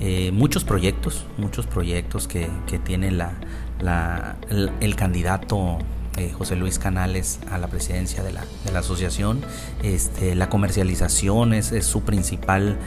eh, 0.00 0.30
muchos 0.32 0.64
proyectos, 0.64 1.26
muchos 1.36 1.66
proyectos 1.66 2.26
que, 2.26 2.48
tiene 2.82 3.10
la, 3.10 4.36
el, 4.80 4.96
candidato 4.96 5.76
eh, 6.16 6.32
José 6.32 6.56
Luis 6.56 6.78
Canales 6.78 7.40
a 7.50 7.58
la 7.58 7.66
presidencia 7.66 8.22
de 8.22 8.32
la, 8.32 8.46
la 8.72 8.78
asociación. 8.78 9.42
Este, 9.82 10.34
la 10.34 10.48
comercialización 10.48 11.52
es, 11.52 11.74
su 11.84 12.00
principal 12.00 12.78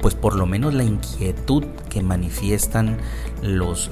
pues 0.00 0.14
por 0.14 0.34
lo 0.36 0.46
menos 0.46 0.74
la 0.74 0.84
inquietud 0.84 1.64
que 1.88 2.02
manifiestan 2.02 2.98
los, 3.42 3.90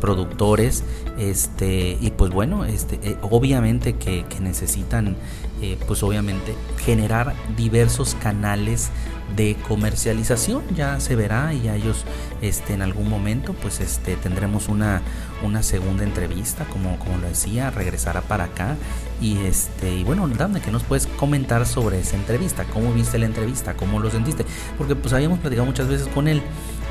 productores 0.00 0.84
este 1.18 1.96
y 2.00 2.10
pues 2.10 2.30
bueno 2.30 2.64
este 2.64 3.16
obviamente 3.22 3.94
que, 3.94 4.24
necesitan 4.40 5.16
eh, 5.62 5.78
pues 5.86 6.02
obviamente 6.02 6.54
generar 6.78 7.34
diversos 7.56 8.16
canales 8.22 8.90
de 9.36 9.56
comercialización. 9.68 10.62
Ya 10.74 11.00
se 11.00 11.16
verá 11.16 11.52
y 11.54 11.68
a 11.68 11.76
ellos 11.76 12.04
este 12.42 12.72
en 12.72 12.82
algún 12.82 13.08
momento 13.08 13.52
pues 13.52 13.80
este 13.80 14.16
tendremos 14.16 14.68
una 14.68 15.02
una 15.42 15.62
segunda 15.62 16.04
entrevista 16.04 16.64
como 16.66 16.98
como 16.98 17.18
lo 17.18 17.28
decía 17.28 17.70
regresará 17.70 18.22
para 18.22 18.44
acá. 18.44 18.76
Y 19.20 19.38
este 19.44 19.94
y 19.94 20.04
bueno 20.04 20.26
dame 20.28 20.60
que 20.60 20.70
nos 20.70 20.82
puedes 20.82 21.06
comentar 21.06 21.66
sobre 21.66 22.00
esa 22.00 22.16
entrevista 22.16 22.64
cómo 22.64 22.92
viste 22.92 23.18
la 23.18 23.26
entrevista 23.26 23.74
cómo 23.74 24.00
lo 24.00 24.10
sentiste 24.10 24.46
porque 24.78 24.96
pues 24.96 25.12
habíamos 25.12 25.40
platicado 25.40 25.66
muchas 25.66 25.88
veces 25.88 26.08
con 26.08 26.26
él 26.26 26.42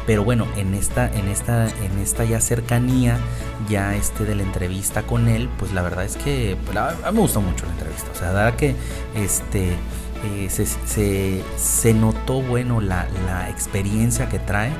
pero 0.09 0.23
bueno 0.23 0.47
en 0.57 0.73
esta 0.73 1.05
en 1.05 1.27
esta 1.27 1.67
en 1.67 1.99
esta 1.99 2.25
ya 2.25 2.41
cercanía 2.41 3.19
ya 3.69 3.95
este 3.95 4.25
de 4.25 4.33
la 4.33 4.41
entrevista 4.41 5.03
con 5.03 5.27
él 5.27 5.47
pues 5.59 5.71
la 5.71 5.83
verdad 5.83 6.03
es 6.03 6.17
que 6.17 6.57
pues, 6.65 6.75
me 7.13 7.19
gustó 7.19 7.41
mucho 7.41 7.67
la 7.67 7.73
entrevista. 7.73 8.09
O 8.11 8.15
sea 8.15 8.31
da 8.31 8.57
que 8.57 8.73
este 9.13 9.73
eh, 10.23 10.49
se, 10.49 11.43
se, 11.57 11.93
notó 11.93 12.41
bueno 12.41 12.81
la, 12.81 13.07
la, 13.27 13.51
experiencia 13.51 14.29
que 14.29 14.39
trae. 14.39 14.71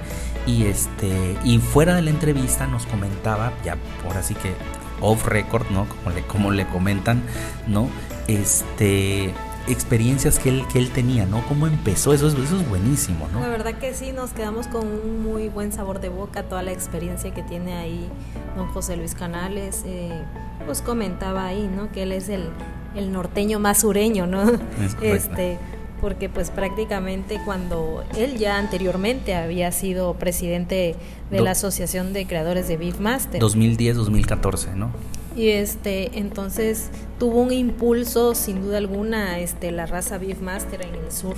Y 0.48 0.66
este 0.66 1.38
y 1.44 1.60
fuera 1.60 1.94
de 1.94 2.02
la 2.02 2.10
entrevista 2.10 2.66
nos 2.66 2.88
comentaba 2.88 3.54
ya 3.64 3.78
por 4.04 4.18
así 4.18 4.34
que 4.34 4.56
off 5.00 5.28
record 5.28 5.70
no 5.70 5.86
como 5.88 6.10
le 6.10 6.24
como 6.24 6.50
le 6.50 6.66
comentan 6.66 7.22
no 7.68 7.88
este 8.28 9.32
experiencias 9.68 10.40
que 10.40 10.50
él, 10.50 10.64
que 10.72 10.80
él 10.80 10.90
tenía, 10.92 11.26
¿no? 11.26 11.46
Cómo 11.48 11.68
empezó, 11.68 12.14
eso 12.14 12.28
es, 12.28 12.34
eso 12.34 12.58
es 12.58 12.70
buenísimo, 12.70 13.28
¿no? 13.32 13.40
La 13.42 13.50
verdad 13.50 13.76
que 13.76 13.94
sí, 13.94 14.12
nos 14.12 14.32
quedamos 14.32 14.68
con 14.68 14.88
un 14.88 15.24
muy 15.24 15.50
buen 15.50 15.72
sabor 15.72 16.00
de 16.00 16.10
boca, 16.10 16.44
toda 16.44 16.64
la 16.64 16.72
experiencia 16.72 17.34
que 17.34 17.44
tiene 17.44 17.74
ahí 17.74 18.10
don 18.56 18.68
José 18.68 18.98
Luis 18.98 19.16
Canales, 19.16 19.84
eh, 19.86 20.12
pues 20.66 20.82
comentaba 20.82 21.46
ahí, 21.46 21.70
¿no? 21.74 21.92
Que 21.92 22.04
él 22.04 22.12
es 22.12 22.30
el, 22.30 22.50
el 22.96 23.12
norteño 23.12 23.60
más 23.60 23.82
sureño, 23.82 24.28
¿no? 24.28 24.44
este, 25.02 25.58
porque 26.02 26.30
pues 26.30 26.50
prácticamente 26.50 27.40
cuando 27.46 28.04
él 28.18 28.38
ya 28.38 28.58
anteriormente 28.58 29.36
había 29.36 29.72
sido 29.72 30.14
presidente 30.16 30.96
de 31.30 31.42
la 31.42 31.52
Asociación 31.52 32.14
de 32.14 32.26
Creadores 32.26 32.68
de 32.68 32.78
Beefmaster. 32.78 33.42
2010-2014, 33.42 34.74
¿no? 34.76 34.92
Y 35.36 35.50
este, 35.50 36.18
entonces 36.18 36.90
tuvo 37.20 37.42
un 37.42 37.54
impulso 37.54 38.36
sin 38.36 38.62
duda 38.62 38.78
alguna 38.78 39.40
este, 39.40 39.72
la 39.72 39.86
raza 39.86 40.18
Beefmaster 40.18 40.82
en 40.82 40.96
el 40.96 41.12
sur 41.12 41.36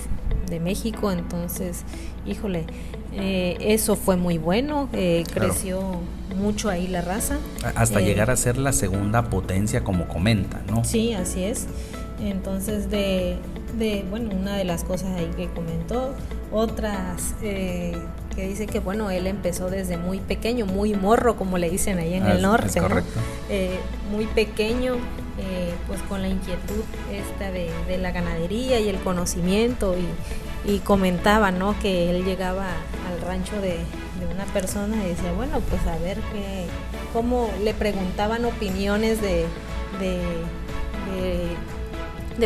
de 0.49 0.59
México, 0.59 1.11
entonces, 1.11 1.83
híjole, 2.25 2.65
eh, 3.13 3.57
eso 3.59 3.95
fue 3.95 4.17
muy 4.17 4.37
bueno, 4.37 4.89
eh, 4.93 5.23
creció 5.33 5.99
mucho 6.35 6.69
ahí 6.69 6.87
la 6.87 7.01
raza. 7.01 7.37
Hasta 7.75 7.99
eh, 7.99 8.05
llegar 8.05 8.31
a 8.31 8.35
ser 8.35 8.57
la 8.57 8.73
segunda 8.73 9.29
potencia 9.29 9.83
como 9.83 10.07
comenta, 10.07 10.61
¿no? 10.69 10.83
Sí, 10.83 11.13
así 11.13 11.43
es. 11.43 11.67
Entonces, 12.21 12.89
de, 12.89 13.37
de, 13.77 14.05
bueno, 14.09 14.29
una 14.35 14.55
de 14.55 14.63
las 14.63 14.83
cosas 14.83 15.09
ahí 15.17 15.29
que 15.35 15.47
comentó 15.49 16.13
otras 16.51 17.35
eh, 17.41 17.97
que 18.35 18.47
dice 18.47 18.65
que 18.65 18.79
bueno, 18.79 19.11
él 19.11 19.27
empezó 19.27 19.69
desde 19.69 19.97
muy 19.97 20.19
pequeño, 20.19 20.65
muy 20.65 20.93
morro, 20.93 21.35
como 21.35 21.57
le 21.57 21.69
dicen 21.69 21.99
ahí 21.99 22.13
en 22.13 22.25
el 22.25 22.41
norte, 22.41 22.81
eh, 23.49 23.77
muy 24.11 24.25
pequeño, 24.25 24.95
eh, 25.37 25.73
pues 25.87 26.01
con 26.03 26.21
la 26.21 26.27
inquietud 26.27 26.83
esta 27.11 27.51
de, 27.51 27.97
la 27.97 28.11
ganadería 28.11 28.79
y 28.79 28.89
el 28.89 28.97
conocimiento 28.99 29.95
y, 30.65 30.79
comentaba, 30.79 31.51
¿no? 31.51 31.77
Que 31.79 32.09
él 32.09 32.23
llegaba 32.23 32.67
al 32.67 33.21
rancho 33.25 33.59
de, 33.61 33.79
una 34.33 34.45
persona 34.53 35.03
y 35.03 35.09
decía, 35.09 35.31
bueno, 35.33 35.59
pues 35.69 35.85
a 35.87 35.97
ver 35.97 36.17
qué, 36.31 36.67
cómo 37.11 37.49
le 37.63 37.73
preguntaban 37.73 38.45
opiniones 38.45 39.19
de, 39.19 39.47
de, 39.99 40.21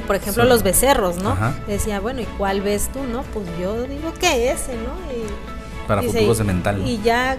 por 0.02 0.16
ejemplo, 0.16 0.46
los 0.46 0.64
becerros, 0.64 1.22
¿no? 1.22 1.38
Decía, 1.68 2.00
bueno, 2.00 2.22
¿y 2.22 2.26
cuál 2.38 2.62
ves 2.62 2.90
tú, 2.94 3.04
no? 3.04 3.24
Pues 3.34 3.46
yo 3.62 3.84
digo 3.84 4.14
que 4.14 4.52
ese, 4.52 4.76
¿no? 4.76 4.96
Para 5.88 6.02
futuro 6.02 6.36
semental. 6.36 6.88
Y 6.88 7.00
ya, 7.04 7.38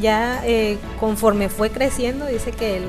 ya 0.00 0.42
eh, 0.44 0.78
conforme 1.00 1.48
fue 1.48 1.70
creciendo, 1.70 2.26
dice 2.26 2.52
que 2.52 2.82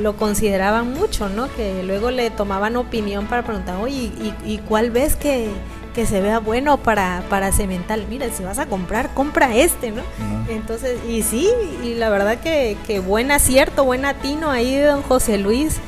lo 0.00 0.16
consideraban 0.16 0.92
mucho, 0.92 1.28
¿no? 1.28 1.48
Que 1.54 1.82
luego 1.82 2.10
le 2.10 2.30
tomaban 2.30 2.76
opinión 2.76 3.26
para 3.26 3.42
preguntar, 3.42 3.76
oye, 3.80 4.10
¿y, 4.44 4.58
cuál 4.58 4.90
ves 4.90 5.16
que, 5.16 5.50
se 6.06 6.20
vea 6.20 6.38
bueno 6.38 6.76
para, 6.76 7.24
para 7.28 7.50
cemental? 7.50 8.06
Mira, 8.08 8.28
si 8.30 8.44
vas 8.44 8.58
a 8.58 8.66
comprar, 8.66 9.14
compra 9.14 9.56
este, 9.56 9.90
¿no? 9.90 10.02
Entonces, 10.48 10.98
y 11.08 11.22
sí, 11.22 11.48
y 11.82 11.94
la 11.94 12.08
verdad 12.10 12.38
que, 12.38 12.76
que 12.86 13.00
buen 13.00 13.32
acierto, 13.32 13.84
buen 13.84 14.04
atino 14.04 14.50
ahí 14.50 14.76
de 14.76 14.84
don 14.84 15.02
José 15.02 15.38
Luis 15.38 15.80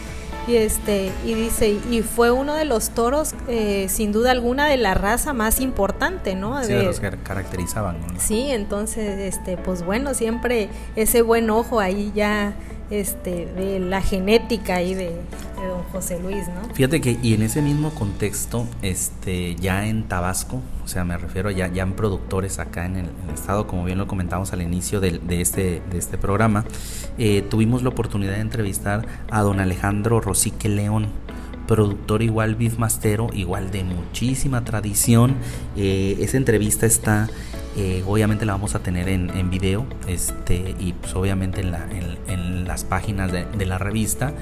y 0.46 0.56
este 0.56 1.12
y 1.24 1.34
dice 1.34 1.76
y 1.90 2.02
fue 2.02 2.30
uno 2.30 2.54
de 2.54 2.64
los 2.64 2.90
toros 2.90 3.34
eh, 3.48 3.86
sin 3.88 4.12
duda 4.12 4.30
alguna 4.30 4.66
de 4.66 4.76
la 4.76 4.94
raza 4.94 5.32
más 5.32 5.60
importante 5.60 6.34
no 6.34 6.62
sí, 6.64 6.72
de, 6.72 6.82
los 6.82 7.00
que 7.00 7.10
caracterizaban 7.10 7.96
sí 8.18 8.50
entonces 8.50 9.18
este 9.34 9.56
pues 9.56 9.84
bueno 9.84 10.14
siempre 10.14 10.68
ese 10.96 11.22
buen 11.22 11.50
ojo 11.50 11.80
ahí 11.80 12.12
ya 12.14 12.54
este, 12.90 13.46
de 13.46 13.78
la 13.78 14.02
genética 14.02 14.82
y 14.82 14.94
de, 14.94 15.12
don 15.66 15.82
José 15.84 16.20
Luis, 16.20 16.48
¿no? 16.48 16.74
Fíjate 16.74 17.00
que, 17.00 17.18
y 17.22 17.34
en 17.34 17.42
ese 17.42 17.62
mismo 17.62 17.90
contexto, 17.90 18.66
este, 18.82 19.54
ya 19.56 19.86
en 19.86 20.04
Tabasco, 20.04 20.60
o 20.84 20.88
sea, 20.88 21.04
me 21.04 21.16
refiero 21.16 21.50
ya, 21.50 21.68
ya 21.68 21.82
en 21.82 21.94
productores 21.94 22.58
acá 22.58 22.86
en 22.86 22.96
el, 22.96 23.10
estado, 23.32 23.66
como 23.66 23.84
bien 23.84 23.98
lo 23.98 24.06
comentamos 24.06 24.52
al 24.52 24.62
inicio 24.62 25.00
de, 25.00 25.20
este, 25.28 25.82
de 25.90 25.98
este 25.98 26.18
programa, 26.18 26.64
eh, 27.18 27.42
tuvimos 27.42 27.82
la 27.82 27.90
oportunidad 27.90 28.34
de 28.34 28.40
entrevistar 28.40 29.06
a 29.30 29.42
don 29.42 29.60
Alejandro 29.60 30.20
Rosique 30.20 30.68
León 30.68 31.08
productor 31.70 32.22
igual 32.22 32.56
beefmastero, 32.56 33.28
igual 33.32 33.70
de 33.70 33.84
muchísima 33.84 34.64
tradición. 34.64 35.36
Eh, 35.76 36.16
esa 36.18 36.36
entrevista 36.36 36.84
está 36.84 37.28
eh, 37.76 38.02
obviamente 38.06 38.44
la 38.46 38.52
vamos 38.52 38.74
a 38.74 38.80
tener 38.80 39.08
en, 39.08 39.50
video 39.50 39.86
este, 40.08 40.74
y 40.80 40.92
pues 40.92 41.14
obviamente 41.14 41.60
en, 41.60 41.70
la, 41.70 41.86
en, 42.26 42.66
las 42.66 42.84
páginas 42.84 43.30
de, 43.32 43.66
la 43.66 43.78
revista. 43.78 44.32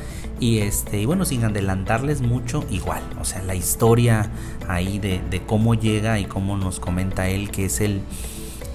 Y, 0.41 0.59
este, 0.59 1.01
y 1.01 1.05
bueno, 1.05 1.25
sin 1.25 1.45
adelantarles 1.45 2.21
mucho, 2.21 2.65
igual, 2.71 3.03
o 3.21 3.25
sea, 3.25 3.43
la 3.43 3.55
historia 3.55 4.31
ahí 4.67 4.99
de, 4.99 5.21
de 5.31 5.43
cómo 5.43 5.75
llega 5.75 6.19
y 6.19 6.25
cómo 6.25 6.57
nos 6.57 6.81
comenta 6.81 7.29
él 7.29 7.51
que 7.51 7.67
es 7.67 7.81
el... 7.81 8.03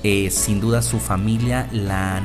Eh, 0.06 0.32
sin 0.32 0.60
duda 0.60 0.82
su 0.82 1.00
familia 1.00 1.70
la 1.72 2.22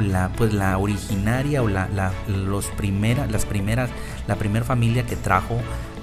la 0.00 0.30
pues 0.36 0.54
la 0.54 0.78
originaria 0.78 1.60
o 1.60 1.66
la, 1.66 1.88
la 1.88 2.12
los 2.28 2.66
primera, 2.66 3.26
las 3.26 3.44
primeras 3.44 3.90
la 4.28 4.36
primera 4.36 4.64
familia 4.64 5.04
que 5.06 5.16
trajo 5.16 5.58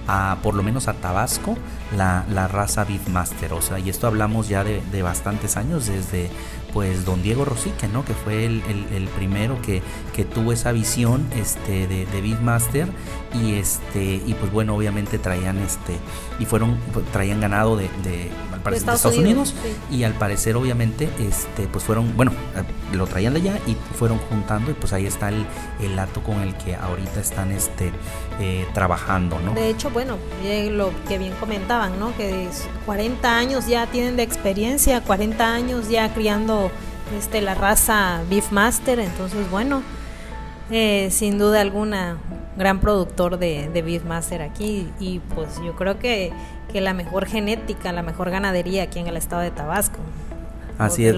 a, 0.07 0.37
por 0.43 0.53
lo 0.53 0.63
menos 0.63 0.87
a 0.87 0.93
Tabasco, 0.93 1.57
la, 1.95 2.25
la 2.29 2.47
raza 2.47 2.83
Beefmaster. 2.83 3.53
O 3.53 3.61
sea, 3.61 3.79
y 3.79 3.89
esto 3.89 4.07
hablamos 4.07 4.49
ya 4.49 4.63
de, 4.63 4.81
de, 4.91 5.01
bastantes 5.01 5.57
años, 5.57 5.87
desde 5.87 6.29
pues 6.73 7.05
don 7.05 7.21
Diego 7.21 7.45
Rosique, 7.45 7.87
¿no? 7.87 8.03
Que 8.03 8.13
fue 8.13 8.45
el, 8.45 8.63
el, 8.91 9.07
primero 9.09 9.61
que, 9.61 9.81
que, 10.15 10.25
tuvo 10.25 10.51
esa 10.51 10.71
visión 10.71 11.27
este, 11.35 11.87
de, 11.87 12.07
de 12.07 12.21
Beefmaster 12.21 12.87
y 13.33 13.55
este 13.55 14.21
y 14.25 14.35
pues 14.39 14.51
bueno 14.51 14.75
obviamente 14.75 15.17
traían 15.17 15.57
este 15.59 15.97
y 16.39 16.45
fueron 16.45 16.77
pues, 16.93 17.05
traían 17.07 17.41
ganado 17.41 17.75
de, 17.75 17.89
de, 18.03 18.31
Estados, 18.71 19.17
Unidos, 19.17 19.53
y 19.91 20.03
al 20.03 20.13
parecer 20.13 20.55
obviamente 20.55 21.09
este 21.19 21.67
pues 21.67 21.83
fueron 21.83 22.15
bueno 22.15 22.31
eh, 22.55 22.95
lo 22.95 23.07
traían 23.07 23.33
de 23.33 23.41
allá 23.41 23.59
y 23.67 23.75
fueron 23.95 24.19
juntando 24.19 24.71
y 24.71 24.73
pues 24.73 24.93
ahí 24.93 25.05
está 25.05 25.29
el, 25.29 25.45
el 25.81 25.97
lato 25.97 26.23
con 26.23 26.39
el 26.39 26.55
que 26.55 26.75
ahorita 26.75 27.19
están 27.19 27.51
este 27.51 27.91
eh, 28.39 28.65
trabajando 28.73 29.37
no 29.39 29.53
de 29.53 29.69
hecho 29.69 29.89
bueno 29.89 30.17
lo 30.71 30.91
que 31.09 31.17
bien 31.17 31.33
comentaban 31.41 31.99
no 31.99 32.15
que 32.15 32.47
40 32.85 33.37
años 33.37 33.67
ya 33.67 33.87
tienen 33.87 34.15
de 34.15 34.23
experiencia 34.23 35.01
40 35.01 35.53
años 35.53 35.89
ya 35.89 36.13
criando 36.13 36.62
este 37.17 37.41
la 37.41 37.55
raza 37.55 38.21
Beefmaster 38.29 38.99
entonces 38.99 39.49
bueno 39.51 39.81
eh, 40.71 41.09
sin 41.11 41.37
duda 41.37 41.61
alguna 41.61 42.17
gran 42.57 42.79
productor 42.79 43.37
de, 43.37 43.69
de 43.73 43.81
Beefmaster 43.81 44.41
aquí 44.41 44.87
y 44.99 45.19
pues 45.35 45.59
yo 45.63 45.75
creo 45.75 45.99
que, 45.99 46.31
que, 46.71 46.81
la 46.81 46.93
mejor 46.93 47.25
genética, 47.25 47.91
la 47.91 48.03
mejor 48.03 48.29
ganadería 48.29 48.83
aquí 48.83 48.99
en 48.99 49.07
el 49.07 49.17
estado 49.17 49.41
de 49.41 49.51
Tabasco. 49.51 49.99
Así 50.77 51.05
es, 51.05 51.15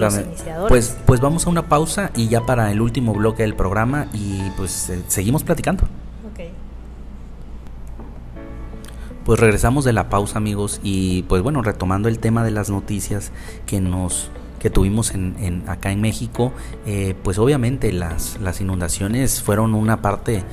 Pues, 0.68 0.96
pues 1.06 1.20
vamos 1.20 1.46
a 1.46 1.50
una 1.50 1.68
pausa 1.68 2.10
y 2.14 2.28
ya 2.28 2.42
para 2.42 2.70
el 2.70 2.80
último 2.80 3.14
bloque 3.14 3.42
del 3.42 3.54
programa 3.54 4.06
y 4.12 4.50
pues 4.56 4.90
eh, 4.90 5.02
seguimos 5.08 5.44
platicando. 5.44 5.84
Pues 9.24 9.40
regresamos 9.40 9.84
de 9.84 9.92
la 9.92 10.08
pausa 10.08 10.38
amigos 10.38 10.78
y 10.84 11.24
pues 11.24 11.42
bueno, 11.42 11.60
retomando 11.60 12.08
el 12.08 12.20
tema 12.20 12.44
de 12.44 12.52
las 12.52 12.70
noticias 12.70 13.32
que 13.66 13.80
nos 13.80 14.30
que 14.58 14.70
tuvimos 14.70 15.12
en, 15.12 15.64
acá 15.66 15.92
en 15.92 16.00
México, 16.00 16.52
eh, 16.86 17.14
pues 17.22 17.38
obviamente 17.38 17.92
las, 17.92 18.38
las 18.40 18.60
inundaciones 18.60 19.42
fueron 19.42 19.74
una 19.74 20.02
parte 20.02 20.44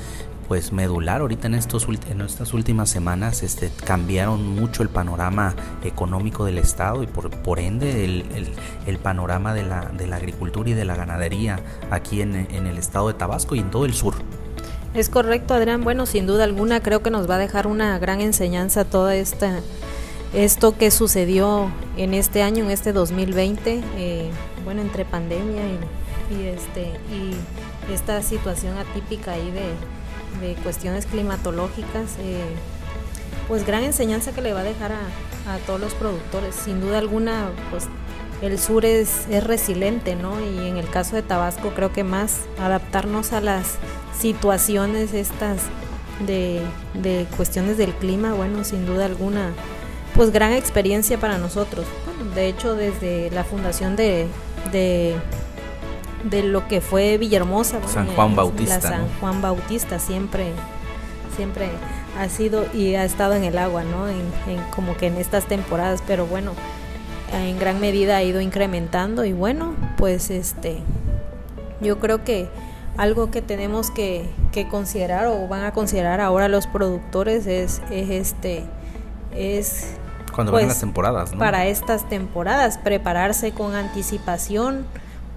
pues 0.47 0.73
medular 0.73 1.21
ahorita 1.21 1.47
en 1.47 1.55
estos 1.55 1.87
en 2.09 2.19
estas 2.21 2.53
últimas 2.53 2.89
semanas 2.89 3.43
este 3.43 3.71
cambiaron 3.85 4.55
mucho 4.55 4.83
el 4.83 4.89
panorama 4.89 5.55
económico 5.83 6.43
del 6.43 6.57
estado 6.57 7.01
y 7.01 7.07
por, 7.07 7.29
por 7.29 7.59
ende 7.59 8.03
el, 8.03 8.25
el, 8.85 8.97
panorama 8.97 9.53
de 9.53 9.63
la, 9.63 9.85
de 9.85 10.05
la 10.05 10.17
agricultura 10.17 10.69
y 10.69 10.73
de 10.73 10.83
la 10.83 10.95
ganadería 10.95 11.59
aquí 11.91 12.21
en, 12.21 12.35
en 12.35 12.67
el 12.67 12.77
estado 12.77 13.07
de 13.07 13.13
Tabasco 13.13 13.55
y 13.55 13.59
en 13.59 13.71
todo 13.71 13.85
el 13.85 13.93
sur. 13.93 14.15
Es 14.93 15.09
correcto, 15.09 15.55
Adrián. 15.55 15.83
Bueno, 15.83 16.05
sin 16.05 16.27
duda 16.27 16.43
alguna 16.43 16.81
creo 16.81 17.01
que 17.01 17.09
nos 17.09 17.27
va 17.27 17.35
a 17.35 17.39
dejar 17.39 17.65
una 17.65 17.97
gran 17.97 18.21
enseñanza 18.21 18.85
toda 18.85 19.15
esta 19.15 19.59
esto 20.33 20.75
que 20.77 20.89
sucedió 20.89 21.71
en 21.95 22.13
este 22.13 22.41
año, 22.41 22.65
en 22.65 22.71
este 22.71 22.91
2020, 22.91 23.83
eh, 23.97 24.31
bueno, 24.63 24.81
entre 24.81 25.05
pandemia 25.05 25.61
y, 26.31 26.45
este, 26.47 26.91
y 27.11 27.93
esta 27.93 28.21
situación 28.23 28.77
atípica 28.77 29.33
ahí 29.33 29.51
de, 29.51 29.73
cuestiones 30.63 31.05
climatológicas, 31.05 32.17
eh, 32.19 32.43
pues 33.47 33.65
gran 33.65 33.83
enseñanza 33.83 34.33
que 34.33 34.41
le 34.41 34.51
va 34.51 34.59
a 34.59 34.63
dejar 34.63 34.91
a, 34.91 35.57
todos 35.65 35.79
los 35.79 35.93
productores. 35.93 36.53
Sin 36.55 36.81
duda 36.81 36.97
alguna, 36.97 37.51
pues 37.69 37.85
el 38.41 38.59
sur 38.59 38.83
es, 38.83 39.25
es 39.29 39.43
resiliente, 39.43 40.15
¿no? 40.15 40.41
Y 40.41 40.67
en 40.67 40.75
el 40.75 40.89
caso 40.89 41.15
de 41.15 41.21
Tabasco 41.21 41.69
creo 41.75 41.93
que 41.93 42.03
más 42.03 42.41
adaptarnos 42.59 43.31
a 43.31 43.39
las 43.39 43.75
situaciones 44.19 45.13
estas 45.13 45.61
de 46.25 47.27
cuestiones 47.37 47.77
del 47.77 47.93
clima, 47.93 48.33
bueno, 48.33 48.63
sin 48.63 48.85
duda 48.85 49.05
alguna 49.05 49.53
pues 50.15 50.31
gran 50.31 50.53
experiencia 50.53 51.17
para 51.17 51.37
nosotros. 51.37 51.85
Bueno, 52.05 52.33
de 52.35 52.47
hecho, 52.47 52.75
desde 52.75 53.31
la 53.31 53.43
fundación 53.43 53.95
de, 53.95 54.27
de, 54.71 56.43
lo 56.43 56.67
que 56.67 56.81
fue 56.81 57.17
Villahermosa, 57.17 57.79
San 57.87 58.07
Juan 58.07 58.35
Bautista. 58.35 58.75
La 58.75 58.81
San 58.81 59.07
Juan 59.19 59.41
Bautista 59.41 59.99
siempre, 59.99 60.51
siempre 61.35 61.69
ha 62.19 62.29
sido 62.29 62.65
y 62.73 62.95
ha 62.95 63.05
estado 63.05 63.33
en 63.33 63.43
el 63.43 63.57
agua, 63.57 63.83
¿no? 63.83 64.07
En, 64.07 64.21
como 64.75 64.95
que 64.95 65.07
en 65.07 65.17
estas 65.17 65.45
temporadas, 65.45 66.03
pero 66.05 66.25
bueno, 66.25 66.53
en 67.33 67.57
gran 67.59 67.79
medida 67.79 68.17
ha 68.17 68.23
ido 68.23 68.41
incrementando 68.41 69.25
y 69.25 69.33
bueno, 69.33 69.75
pues 69.97 70.29
este, 70.29 70.77
yo 71.81 71.99
creo 71.99 72.23
que 72.23 72.47
algo 72.97 73.31
que 73.31 73.41
tenemos 73.41 73.89
que, 73.89 74.29
que 74.51 74.67
considerar 74.67 75.25
o 75.25 75.47
van 75.47 75.63
a 75.63 75.73
considerar 75.73 76.21
ahora 76.21 76.47
los 76.47 76.67
productores 76.67 77.47
es, 77.47 77.81
es 77.89 78.09
este 78.11 78.63
es 79.35 79.97
cuando 80.33 80.51
pues, 80.51 80.67
las 80.67 80.79
temporadas, 80.79 81.31
¿no? 81.33 81.39
Para 81.39 81.65
estas 81.65 82.07
temporadas, 82.09 82.77
prepararse 82.77 83.51
con 83.51 83.75
anticipación 83.75 84.85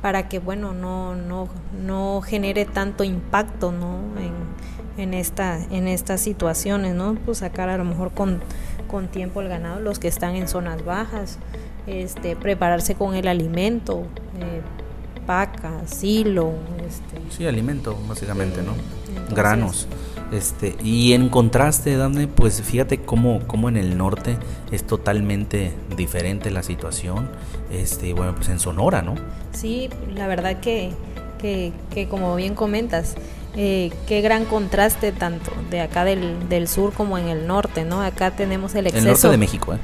para 0.03 0.29
que, 0.29 0.39
bueno, 0.39 0.73
no, 0.73 1.15
no, 1.15 1.49
no 1.85 2.21
genere 2.23 2.65
tanto 2.65 3.05
impacto, 3.05 3.73
¿no? 3.73 3.99
En, 4.19 5.03
en, 5.03 5.15
esta, 5.15 5.59
en 5.71 5.89
estas 5.89 6.21
situaciones, 6.21 6.95
¿no? 6.95 7.15
Pues 7.25 7.39
sacar 7.39 7.69
a 7.69 7.77
lo 7.77 7.85
mejor 7.85 8.13
con, 8.13 8.41
con 8.89 9.09
tiempo 9.09 9.41
el 9.41 9.49
ganado, 9.49 9.81
los 9.81 9.99
que 9.99 10.09
están 10.09 10.37
en 10.37 10.49
zonas 10.49 10.85
bajas, 10.85 11.39
este, 11.87 12.37
prepararse 12.37 12.95
con 12.95 13.15
el 13.15 13.29
alimento, 13.29 14.03
eh, 14.41 14.63
paca, 15.27 15.87
silo. 15.87 16.53
Este, 16.87 17.21
sí, 17.31 17.47
alimento, 17.47 17.97
básicamente, 18.09 18.63
¿no? 18.63 18.73
Granos 19.35 19.89
Este, 20.33 20.77
y 20.83 21.13
en 21.13 21.29
contraste, 21.29 21.97
Dame, 21.97 22.27
pues 22.27 22.61
fíjate 22.61 22.99
cómo, 22.99 23.41
cómo 23.47 23.69
en 23.69 23.77
el 23.77 23.97
norte 23.97 24.37
es 24.73 24.85
totalmente 24.85 25.73
diferente 25.97 26.51
la 26.51 26.63
situación. 26.63 27.29
Este, 27.71 28.13
bueno, 28.13 28.35
pues 28.35 28.49
en 28.49 28.59
Sonora, 28.59 29.03
¿no? 29.03 29.15
Sí, 29.53 29.89
la 30.15 30.27
verdad 30.27 30.61
que, 30.61 30.91
que, 31.39 31.73
que 31.91 32.09
como 32.09 32.35
bien 32.37 32.55
comentas, 32.55 33.15
eh, 33.57 33.91
qué 34.07 34.21
gran 34.21 34.45
contraste 34.45 35.13
tanto 35.13 35.51
de 35.71 35.81
acá 35.81 36.05
del, 36.05 36.49
del, 36.51 36.69
sur 36.69 36.93
como 36.93 37.17
en 37.17 37.29
el 37.29 37.47
norte, 37.47 37.85
¿no? 37.85 38.03
Acá 38.03 38.33
tenemos 38.33 38.75
el 38.75 38.87
exceso. 38.87 39.07
El 39.07 39.13
norte 39.13 39.29
de 39.29 39.39
México, 39.39 39.75
¿eh? 39.75 39.79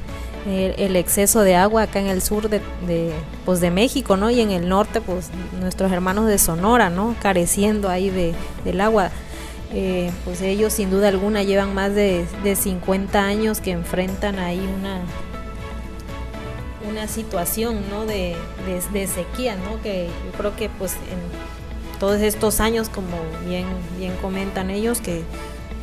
El, 0.45 0.95
exceso 0.97 1.41
de 1.41 1.55
agua 1.55 1.83
acá 1.83 1.99
en 1.99 2.07
el 2.07 2.21
sur 2.21 2.49
de, 2.49 2.59
de, 2.85 3.13
pues 3.45 3.61
de 3.61 3.71
México, 3.71 4.17
¿no? 4.17 4.29
Y 4.29 4.41
en 4.41 4.51
el 4.51 4.67
norte, 4.67 4.99
pues 4.99 5.29
nuestros 5.59 5.91
hermanos 5.91 6.27
de 6.27 6.37
Sonora, 6.37 6.89
¿no? 6.89 7.15
Careciendo 7.21 7.89
ahí 7.89 8.09
de, 8.09 8.33
del 8.65 8.81
agua. 8.81 9.09
Eh, 9.75 10.11
pues 10.23 10.41
ellos 10.41 10.71
sin 10.73 10.91
duda 10.91 11.07
alguna 11.07 11.41
llevan 11.41 11.73
más 11.73 11.95
de, 11.95 12.27
de 12.43 12.55
50 12.55 13.19
años 13.23 13.59
que 13.59 13.71
enfrentan 13.71 14.37
ahí 14.37 14.59
una, 14.59 15.01
una 16.87 17.07
situación 17.07 17.81
¿no? 17.89 18.05
de, 18.05 18.35
de, 18.93 19.07
sequía, 19.07 19.55
¿no? 19.55 19.81
que 19.81 20.09
yo 20.25 20.37
creo 20.37 20.55
que 20.55 20.69
pues 20.69 20.93
en 20.93 21.99
todos 21.99 22.21
estos 22.21 22.59
años, 22.59 22.87
como 22.87 23.17
bien, 23.47 23.65
bien 23.97 24.13
comentan 24.21 24.69
ellos, 24.69 25.01
que 25.01 25.23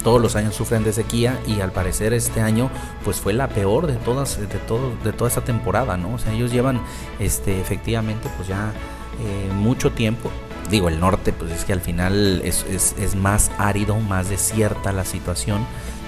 todos 0.05 0.21
los 0.21 0.37
años 0.37 0.55
sufren 0.55 0.85
de 0.85 0.93
sequía 0.93 1.41
y 1.47 1.61
al 1.61 1.73
parecer 1.73 2.13
este 2.13 2.41
año 2.41 2.71
pues 3.05 3.19
fue 3.19 3.33
la 3.33 3.49
peor 3.49 3.87
de 3.87 3.95
todas 3.95 4.39
de 4.39 4.47
todo 4.47 4.93
de 5.05 5.13
toda 5.13 5.29
esta 5.29 5.43
temporada 5.43 5.99
no 5.99 6.15
o 6.15 6.19
sea 6.19 6.33
ellos 6.33 6.51
llevan 6.51 6.81
este 7.19 7.61
efectivamente 7.61 8.31
pues 8.37 8.49
ya 8.49 8.73
eh, 9.21 9.53
mucho 9.53 9.93
tiempo 9.93 10.31
digo 10.71 10.89
el 10.89 11.01
norte 11.01 11.33
pues 11.33 11.51
es 11.53 11.65
que 11.65 11.73
al 11.73 11.81
final 11.81 12.43
es, 12.45 12.65
es, 12.71 12.95
es 12.99 13.15
más 13.15 13.51
árido 13.59 13.97
más 13.99 14.29
desierta 14.29 14.93
la 14.93 15.05
situación 15.05 15.67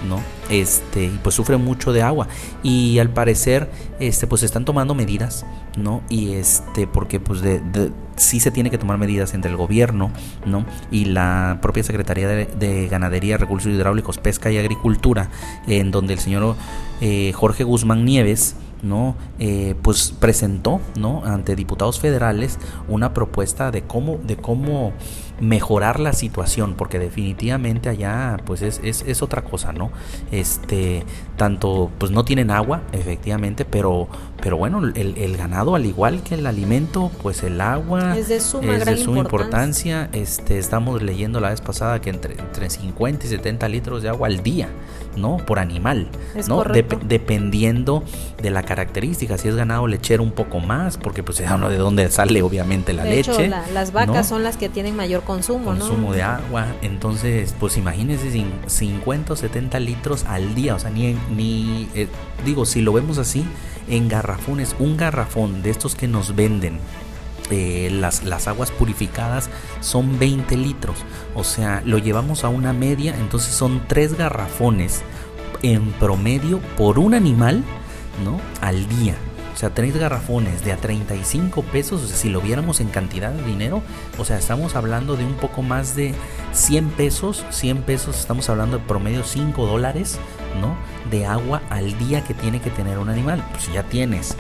¿no? 0.09 0.23
Este, 0.51 1.11
pues 1.23 1.35
sufre 1.35 1.57
mucho 1.57 1.93
de 1.93 2.03
agua 2.03 2.29
y 2.63 2.99
al 2.99 3.11
parecer 3.11 3.71
este 4.01 4.27
pues 4.27 4.43
están 4.43 4.65
tomando 4.65 4.95
medidas, 4.95 5.47
¿no? 5.77 6.03
Y 6.09 6.33
este 6.33 6.87
porque 6.87 7.21
pues 7.21 7.41
de, 7.41 7.61
sí 8.17 8.41
se 8.41 8.51
tiene 8.51 8.71
que 8.71 8.79
tomar 8.79 8.99
medidas 8.99 9.35
entre 9.35 9.51
el 9.51 9.57
gobierno, 9.57 10.11
¿no? 10.45 10.67
Y 10.91 11.07
la 11.07 11.59
propia 11.63 11.83
Secretaría 11.83 12.29
de, 12.29 12.89
Ganadería, 12.89 13.39
Recursos 13.39 13.73
Hidráulicos, 13.73 14.19
Pesca 14.19 14.51
y 14.51 14.59
Agricultura, 14.59 15.31
en 15.67 15.91
donde 15.91 16.15
el 16.15 16.21
señor 16.21 16.57
eh, 17.01 17.33
Jorge 17.35 17.65
Guzmán 17.65 18.05
Nieves 18.05 18.57
¿no? 18.83 19.17
Eh, 19.39 19.75
pues 19.83 20.13
presentó, 20.19 20.81
¿no? 20.99 21.25
Ante 21.25 21.57
diputados 21.57 22.01
federales 22.01 22.59
una 22.89 23.15
propuesta 23.15 23.71
de 23.71 23.83
cómo, 23.83 24.19
de 24.19 24.37
cómo 24.37 24.93
mejorar 25.43 25.99
la 25.99 26.13
situación, 26.13 26.75
porque 26.75 27.01
definitivamente 27.01 27.89
allá 27.89 28.37
pues 28.47 28.63
es, 28.63 28.81
es, 28.85 29.03
es, 29.05 29.23
otra 29.23 29.43
cosa, 29.43 29.73
¿no? 29.73 29.91
Este, 30.31 31.05
tanto 31.37 31.91
pues 31.99 32.13
no 32.13 32.25
tienen 32.25 32.53
agua, 32.53 32.83
efectivamente, 32.93 33.65
pero, 33.65 34.07
pero 34.41 34.57
bueno, 34.57 34.79
el, 34.79 35.19
el 35.19 35.37
ganado, 35.37 35.75
al 35.75 35.85
igual 35.85 36.23
que 36.23 36.37
el 36.37 36.47
alimento, 36.47 37.11
pues 37.23 37.43
el 37.43 37.61
agua 37.61 38.17
es 38.17 38.29
de 38.29 38.41
suma, 38.41 38.77
es 38.77 38.85
de 38.85 38.97
suma 38.97 39.19
importancia. 39.19 40.09
Este, 40.13 40.59
estamos 40.59 41.03
leyendo 41.03 41.41
la 41.41 41.51
vez 41.51 41.61
pasada 41.61 42.01
que 42.01 42.11
entre, 42.11 42.35
entre 42.35 42.71
50 42.71 43.27
y 43.27 43.29
70 43.29 43.69
litros 43.69 44.03
de 44.05 44.11
agua 44.11 44.29
al 44.29 44.45
día, 44.45 44.69
¿no? 45.17 45.39
Por 45.39 45.59
animal, 45.59 46.09
¿no? 46.47 46.63
dependiendo 46.63 48.05
de 48.41 48.51
la 48.51 48.63
característica, 48.63 49.37
si 49.39 49.49
es 49.49 49.57
ganado 49.57 49.89
lechero 49.89 50.23
un 50.23 50.33
poco 50.33 50.61
más, 50.61 50.99
porque 50.99 51.25
pues 51.25 51.43
uno 51.53 51.69
de 51.69 51.79
dónde 51.79 52.09
sale 52.11 52.43
obviamente 52.43 52.93
la 52.93 53.05
leche. 53.05 53.49
las 53.49 53.93
vacas 53.93 54.29
son 54.29 54.45
las 54.45 54.57
que 54.57 54.69
tienen 54.69 54.95
mayor 54.95 55.23
consumo, 55.33 56.13
de 56.13 56.23
agua. 56.23 56.67
Entonces, 56.83 57.55
pues 57.59 57.77
imagínense 57.77 58.31
50 58.67 59.33
o 59.33 59.37
70 59.37 59.81
litros 59.81 60.25
al 60.25 60.55
día. 60.55 60.75
O 60.75 60.79
sea, 60.79 60.91
ni, 60.91 61.17
ni 61.35 61.89
eh, 61.95 62.09
digo, 62.45 62.67
si 62.67 62.81
lo 62.81 62.93
vemos 62.93 63.19
así, 63.19 63.45
en 63.89 64.09
garrafones, 64.09 64.77
un 64.79 64.97
garrafón 64.97 65.63
de 65.63 65.71
estos 65.71 65.95
que 65.95 66.09
nos 66.09 66.35
venden. 66.35 66.79
Eh, 67.51 67.91
las, 67.93 68.25
las 68.25 68.49
aguas 68.49 68.71
purificadas 68.71 69.51
son 69.81 70.19
20 70.19 70.57
litros, 70.57 70.97
o 71.35 71.45
sea, 71.45 71.83
lo 71.85 71.99
llevamos 71.99 72.45
a 72.45 72.49
una 72.49 72.73
media, 72.73 73.15
entonces 73.19 73.53
son 73.53 73.83
tres 73.89 74.17
garrafones 74.17 75.03
en 75.63 75.93
promedio 75.93 76.61
por 76.79 76.99
un 76.99 77.13
animal, 77.13 77.63
¿no? 78.25 78.41
Al 78.61 78.89
día. 78.89 79.17
O 79.55 79.57
sea, 79.57 79.71
tres 79.71 79.97
garrafones 79.97 80.65
de 80.65 80.73
a 80.73 80.77
35 80.77 81.63
pesos, 81.63 82.03
o 82.03 82.07
sea, 82.07 82.17
si 82.17 82.31
lo 82.31 82.41
viéramos 82.41 82.81
en 82.81 82.89
cantidad 82.89 83.31
de 83.31 83.43
dinero, 83.45 83.83
o 84.19 84.25
sea, 84.25 84.39
estamos 84.39 84.77
hablando 84.77 85.17
de 85.17 85.25
un 85.25 85.35
poco 85.35 85.63
más 85.63 85.95
de 85.95 86.15
100 86.53 86.91
pesos, 86.91 87.45
100 87.51 87.83
pesos, 87.83 88.19
estamos 88.19 88.49
hablando 88.49 88.79
de 88.79 88.85
promedio 88.85 89.25
5 89.25 89.67
dólares, 89.67 90.19
¿no? 90.61 90.77
De 91.11 91.27
agua 91.27 91.63
al 91.71 91.99
día 91.99 92.25
que 92.25 92.35
tiene 92.35 92.61
que 92.61 92.71
tener 92.71 92.99
un 92.99 93.09
animal. 93.09 93.45
Pues 93.53 93.73
ya 93.73 93.83
tienes 93.85 94.37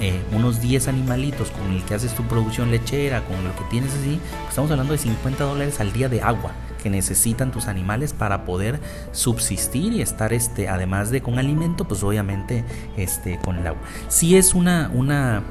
eh, 0.00 0.22
unos 0.32 0.60
10 0.60 0.88
animalitos 0.88 1.50
con 1.50 1.72
el 1.72 1.82
que 1.84 1.94
haces 1.94 2.14
tu 2.14 2.22
producción 2.24 2.70
lechera, 2.70 3.22
con 3.22 3.42
lo 3.42 3.54
que 3.56 3.64
tienes 3.70 3.92
así, 3.94 4.20
pues 4.20 4.50
estamos 4.50 4.70
hablando 4.70 4.92
de 4.92 4.98
50 4.98 5.44
dólares 5.44 5.80
al 5.80 5.92
día 5.92 6.08
de 6.08 6.22
agua 6.22 6.52
que 6.82 6.90
necesitan 6.90 7.50
tus 7.50 7.66
animales 7.66 8.12
para 8.12 8.44
poder 8.44 8.80
subsistir 9.10 9.92
y 9.92 10.02
estar 10.02 10.32
este 10.32 10.68
además 10.68 11.10
de 11.10 11.20
con 11.20 11.38
alimento 11.38 11.88
pues 11.88 12.04
obviamente 12.04 12.64
este 12.96 13.40
con 13.40 13.56
el 13.56 13.66
agua 13.66 13.80
si 14.08 14.36
es 14.36 14.54
una 14.54 14.90
una 14.94 15.42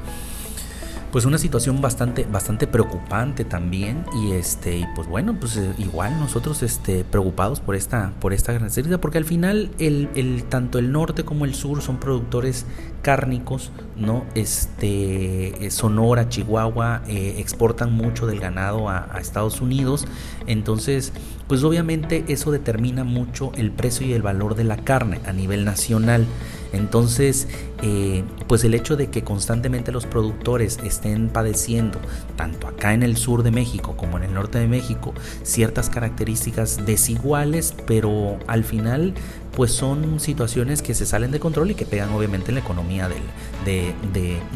pues 1.16 1.24
una 1.24 1.38
situación 1.38 1.80
bastante 1.80 2.26
bastante 2.30 2.66
preocupante 2.66 3.46
también. 3.46 4.04
Y 4.22 4.32
este 4.32 4.76
y 4.76 4.84
pues 4.94 5.08
bueno 5.08 5.34
pues 5.40 5.56
eh, 5.56 5.72
igual 5.78 6.20
nosotros 6.20 6.62
este 6.62 7.04
preocupados 7.04 7.58
por 7.58 7.74
esta 7.74 8.12
por 8.20 8.34
esta 8.34 8.52
gran 8.52 8.70
serie 8.70 8.98
porque 8.98 9.16
al 9.16 9.24
final 9.24 9.70
el, 9.78 10.10
el, 10.14 10.44
tanto 10.44 10.78
el 10.78 10.92
norte 10.92 11.24
como 11.24 11.46
el 11.46 11.54
sur 11.54 11.80
son 11.80 11.96
productores 11.96 12.66
cárnicos 13.00 13.72
no 13.96 14.26
este 14.34 15.64
eh, 15.64 15.70
Sonora 15.70 16.28
Chihuahua 16.28 17.00
eh, 17.08 17.36
exportan 17.38 17.94
mucho 17.94 18.26
del 18.26 18.38
ganado 18.38 18.90
a, 18.90 19.08
a 19.10 19.18
Estados 19.18 19.62
Unidos. 19.62 20.04
Entonces 20.46 21.14
pues 21.48 21.64
obviamente 21.64 22.26
eso 22.28 22.50
determina 22.50 23.04
mucho 23.04 23.52
el 23.54 23.70
precio 23.70 24.06
y 24.06 24.12
el 24.12 24.20
valor 24.20 24.54
de 24.54 24.64
la 24.64 24.76
carne 24.76 25.22
a 25.24 25.32
nivel 25.32 25.64
nacional 25.64 26.26
entonces, 26.72 27.48
eh, 27.82 28.24
pues 28.46 28.64
el 28.64 28.74
hecho 28.74 28.96
de 28.96 29.08
que 29.08 29.22
constantemente 29.22 29.92
los 29.92 30.06
productores 30.06 30.78
estén 30.84 31.28
padeciendo, 31.28 31.98
tanto 32.36 32.68
acá 32.68 32.94
en 32.94 33.02
el 33.02 33.16
sur 33.16 33.42
de 33.42 33.50
México 33.50 33.96
como 33.96 34.16
en 34.16 34.24
el 34.24 34.34
norte 34.34 34.58
de 34.58 34.66
México, 34.66 35.14
ciertas 35.42 35.90
características 35.90 36.84
desiguales, 36.86 37.74
pero 37.86 38.38
al 38.46 38.64
final 38.64 39.14
pues 39.56 39.72
son 39.72 40.20
situaciones 40.20 40.82
que 40.82 40.94
se 40.94 41.06
salen 41.06 41.30
de 41.30 41.40
control 41.40 41.70
y 41.70 41.74
que 41.74 41.86
pegan 41.86 42.12
obviamente 42.12 42.50
en 42.50 42.56
la 42.56 42.60
economía 42.60 43.08
del, 43.08 43.94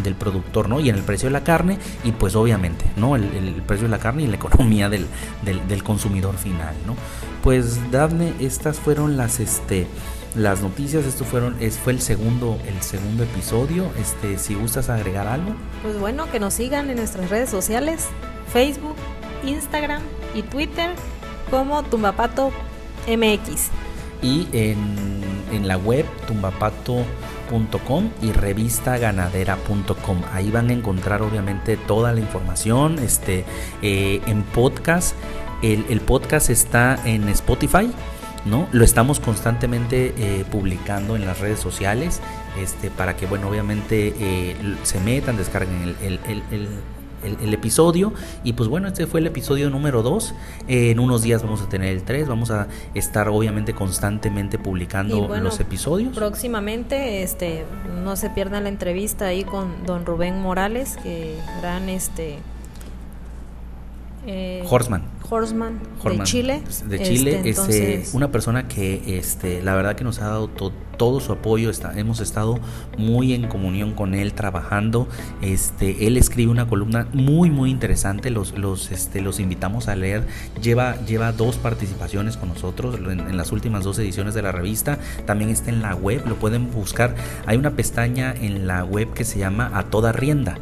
del 0.02 0.14
productor, 0.14 0.68
¿no? 0.68 0.78
Y 0.78 0.90
en 0.90 0.96
el 0.96 1.02
precio 1.02 1.28
de 1.28 1.32
la 1.32 1.42
carne 1.42 1.78
y 2.04 2.12
pues 2.12 2.36
obviamente, 2.36 2.84
¿no? 2.96 3.16
El, 3.16 3.62
precio 3.66 3.86
de 3.86 3.90
la 3.90 3.98
carne 3.98 4.24
y 4.24 4.26
la 4.26 4.36
economía 4.40 4.90
del, 4.90 5.06
del, 5.42 5.82
consumidor 5.82 6.36
final, 6.36 6.74
¿no? 6.86 6.96
Pues 7.42 7.90
dadme, 7.90 8.34
estas 8.40 8.78
fueron 8.78 9.16
las, 9.16 9.40
este, 9.40 9.86
las 10.34 10.60
noticias. 10.62 11.05
Esto 11.07 11.24
fueron, 11.24 11.57
es, 11.61 11.78
fue 11.78 11.92
el 11.92 12.00
segundo, 12.00 12.59
el 12.66 12.80
segundo 12.82 13.24
episodio. 13.24 13.90
Este, 13.98 14.38
si 14.38 14.55
gustas 14.55 14.88
agregar 14.88 15.26
algo. 15.26 15.55
Pues 15.82 15.98
bueno, 15.98 16.30
que 16.30 16.40
nos 16.40 16.55
sigan 16.55 16.90
en 16.90 16.96
nuestras 16.96 17.30
redes 17.30 17.50
sociales, 17.50 18.09
Facebook, 18.52 18.96
Instagram 19.44 20.02
y 20.34 20.42
Twitter 20.42 20.90
como 21.50 21.82
Tumbapato 21.82 22.52
MX. 23.09 23.68
Y 24.22 24.48
en, 24.52 25.22
en 25.50 25.66
la 25.66 25.78
web 25.78 26.05
tumbapato.com 26.26 28.11
y 28.22 28.32
revistaganadera.com. 28.32 30.22
Ahí 30.32 30.50
van 30.50 30.68
a 30.70 30.72
encontrar 30.74 31.22
obviamente 31.22 31.76
toda 31.76 32.12
la 32.12 32.20
información. 32.20 32.98
Este, 32.98 33.44
eh, 33.82 34.20
en 34.26 34.42
podcast. 34.42 35.16
El, 35.62 35.84
el 35.90 36.00
podcast 36.00 36.48
está 36.48 36.98
en 37.05 37.28
Spotify 37.28 37.90
¿no? 38.45 38.68
Lo 38.72 38.84
estamos 38.84 39.20
constantemente 39.20 40.14
eh, 40.16 40.45
publicando 40.51 41.16
en 41.16 41.26
las 41.26 41.41
redes 41.41 41.61
sociales 41.61 42.20
este, 42.59 42.91
para 42.91 43.16
que, 43.16 43.26
bueno, 43.26 43.49
obviamente 43.49 44.14
eh, 44.18 44.57
se 44.82 45.01
metan, 45.01 45.36
descarguen 45.36 45.95
el, 46.03 46.18
episodio. 47.53 48.14
Y 48.45 48.55
pues 48.55 48.68
bueno, 48.68 48.88
este 48.88 49.07
fue 49.07 49.20
el 49.20 49.26
episodio 49.26 49.68
número 49.68 50.03
2. 50.03 50.34
en 50.68 50.99
unos 50.99 51.22
días 51.22 51.43
vamos 51.43 51.61
a 51.61 51.68
tener 51.68 51.88
el 51.88 52.03
3. 52.03 52.28
Vamos 52.28 52.51
a 52.51 52.66
estar 52.95 53.28
obviamente 53.28 53.74
constantemente 53.74 54.59
publicando 54.59 55.28
los 55.36 55.61
episodios. 55.61 56.16
Próximamente, 56.16 57.22
este, 57.22 57.64
no 58.03 58.16
se 58.16 58.30
pierdan 58.30 58.64
la 58.64 58.70
entrevista 58.70 59.26
ahí 59.26 59.45
con 59.45 59.84
don 59.84 60.07
Rubén 60.07 60.41
Morales, 60.41 60.97
que 61.03 61.36
gran 61.61 61.88
este 61.91 62.38
Eh, 64.26 64.62
Horseman. 64.68 65.02
Horseman, 65.28 65.80
Horseman, 66.02 66.18
de 66.18 66.24
Chile. 66.24 66.60
pues, 66.64 66.88
De 66.88 67.02
Chile, 67.02 67.36
Este, 67.36 67.48
es 67.50 67.58
entonces, 67.58 68.14
una 68.14 68.30
persona 68.32 68.66
que 68.68 69.16
este, 69.18 69.62
la 69.62 69.74
verdad 69.74 69.94
que 69.96 70.02
nos 70.04 70.18
ha 70.20 70.26
dado 70.26 70.48
to- 70.48 70.72
todo 70.98 71.20
su 71.20 71.32
apoyo, 71.32 71.70
está, 71.70 71.98
hemos 71.98 72.20
estado 72.20 72.58
muy 72.98 73.32
en 73.32 73.46
comunión 73.48 73.94
con 73.94 74.14
él, 74.14 74.34
trabajando. 74.34 75.08
Este, 75.40 76.06
él 76.06 76.18
escribe 76.18 76.50
una 76.50 76.66
columna 76.68 77.06
muy 77.14 77.48
muy 77.48 77.70
interesante, 77.70 78.28
los, 78.28 78.58
los, 78.58 78.90
este, 78.90 79.22
los 79.22 79.40
invitamos 79.40 79.88
a 79.88 79.96
leer. 79.96 80.26
Lleva, 80.60 80.96
lleva 81.06 81.32
dos 81.32 81.56
participaciones 81.56 82.36
con 82.36 82.50
nosotros 82.50 82.96
en, 82.96 83.20
en 83.20 83.36
las 83.38 83.52
últimas 83.52 83.84
dos 83.84 83.98
ediciones 83.98 84.34
de 84.34 84.42
la 84.42 84.52
revista. 84.52 84.98
También 85.26 85.48
está 85.50 85.70
en 85.70 85.80
la 85.80 85.94
web, 85.94 86.22
lo 86.26 86.34
pueden 86.34 86.70
buscar. 86.70 87.14
Hay 87.46 87.56
una 87.56 87.70
pestaña 87.70 88.34
en 88.38 88.66
la 88.66 88.84
web 88.84 89.14
que 89.14 89.24
se 89.24 89.38
llama 89.38 89.70
A 89.72 89.84
Toda 89.84 90.12
Rienda. 90.12 90.58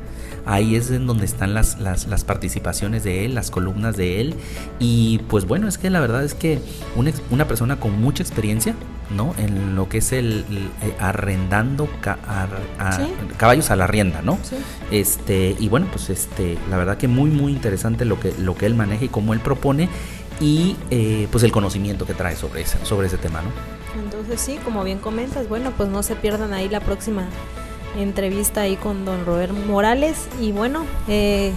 Ahí 0.51 0.76
es 0.76 0.90
en 0.90 1.07
donde 1.07 1.26
están 1.26 1.53
las, 1.53 1.78
las, 1.78 2.07
las 2.07 2.24
participaciones 2.24 3.05
de 3.05 3.26
él, 3.26 3.34
las 3.34 3.51
columnas 3.51 3.99
de 3.99 4.22
él. 4.22 4.34
Y 4.78 5.18
pues 5.28 5.44
bueno, 5.44 5.68
es 5.68 5.76
que 5.76 5.90
la 5.90 6.01
verdad 6.01 6.24
es 6.24 6.32
que 6.32 6.59
una, 6.96 7.12
una 7.30 7.46
persona 7.46 7.78
con 7.78 8.01
mucha 8.01 8.22
experiencia, 8.22 8.74
¿no? 9.14 9.34
En 9.36 9.76
lo 9.76 9.90
que 9.90 9.99
es 9.99 10.11
el, 10.12 10.46
el, 10.49 10.57
eh, 10.88 10.94
arrendando 10.99 11.86
ca- 12.01 12.18
ar- 12.26 12.49
a- 12.78 12.92
Sí. 12.92 13.03
caballos 13.36 13.70
a 13.70 13.76
la 13.76 13.86
rienda, 13.86 14.22
¿no? 14.22 14.38
Sí. 14.42 14.57
Este, 14.90 15.55
y 15.61 15.68
bueno, 15.68 15.86
pues 15.92 16.09
este, 16.09 16.57
la 16.70 16.78
verdad 16.78 16.96
que 16.96 17.09
muy, 17.09 17.28
muy 17.28 17.53
interesante 17.53 18.07
lo 18.07 18.18
que, 18.18 18.32
lo 18.38 18.57
que 18.57 18.64
él 18.64 18.74
maneja 18.74 19.05
y 19.05 19.09
cómo 19.09 19.34
él 19.34 19.40
propone. 19.40 19.90
Y 20.40 20.76
eh, 20.90 21.28
pues 21.30 21.44
el 21.44 21.53
conocimiento 21.53 22.07
que 22.07 22.14
trae 22.14 22.36
sobre 22.36 22.62
ese, 22.62 22.78
sobre 22.86 23.09
ese 23.09 23.18
tema, 23.18 23.42
¿no? 23.42 23.51
Entonces 24.03 24.40
sí, 24.40 24.59
como 24.64 24.82
bien 24.82 24.99
comentas, 24.99 25.46
bueno, 25.49 25.72
pues 25.76 25.90
no 25.90 26.03
se 26.03 26.14
pierdan 26.14 26.55
ahí 26.55 26.68
la 26.70 26.80
próxima 26.80 27.24
entrevista 27.99 28.62
ahí 28.62 28.76
con 28.76 29.05
don 29.05 29.24
Robert 29.26 29.53
Morales 29.53 30.28
y 30.40 30.53
bueno, 30.53 30.84
eh, 31.09 31.53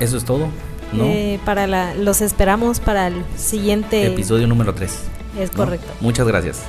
Eso 0.00 0.16
es 0.16 0.24
todo, 0.24 0.48
¿no? 0.92 1.04
eh, 1.04 1.40
para 1.44 1.66
la, 1.66 1.94
los 1.94 2.20
esperamos 2.20 2.80
para 2.80 3.06
el 3.08 3.24
siguiente 3.36 4.06
Episodio 4.06 4.46
número 4.46 4.74
3. 4.74 4.98
es 5.40 5.50
correcto. 5.50 5.86
Muchas 6.00 6.26
gracias. 6.26 6.62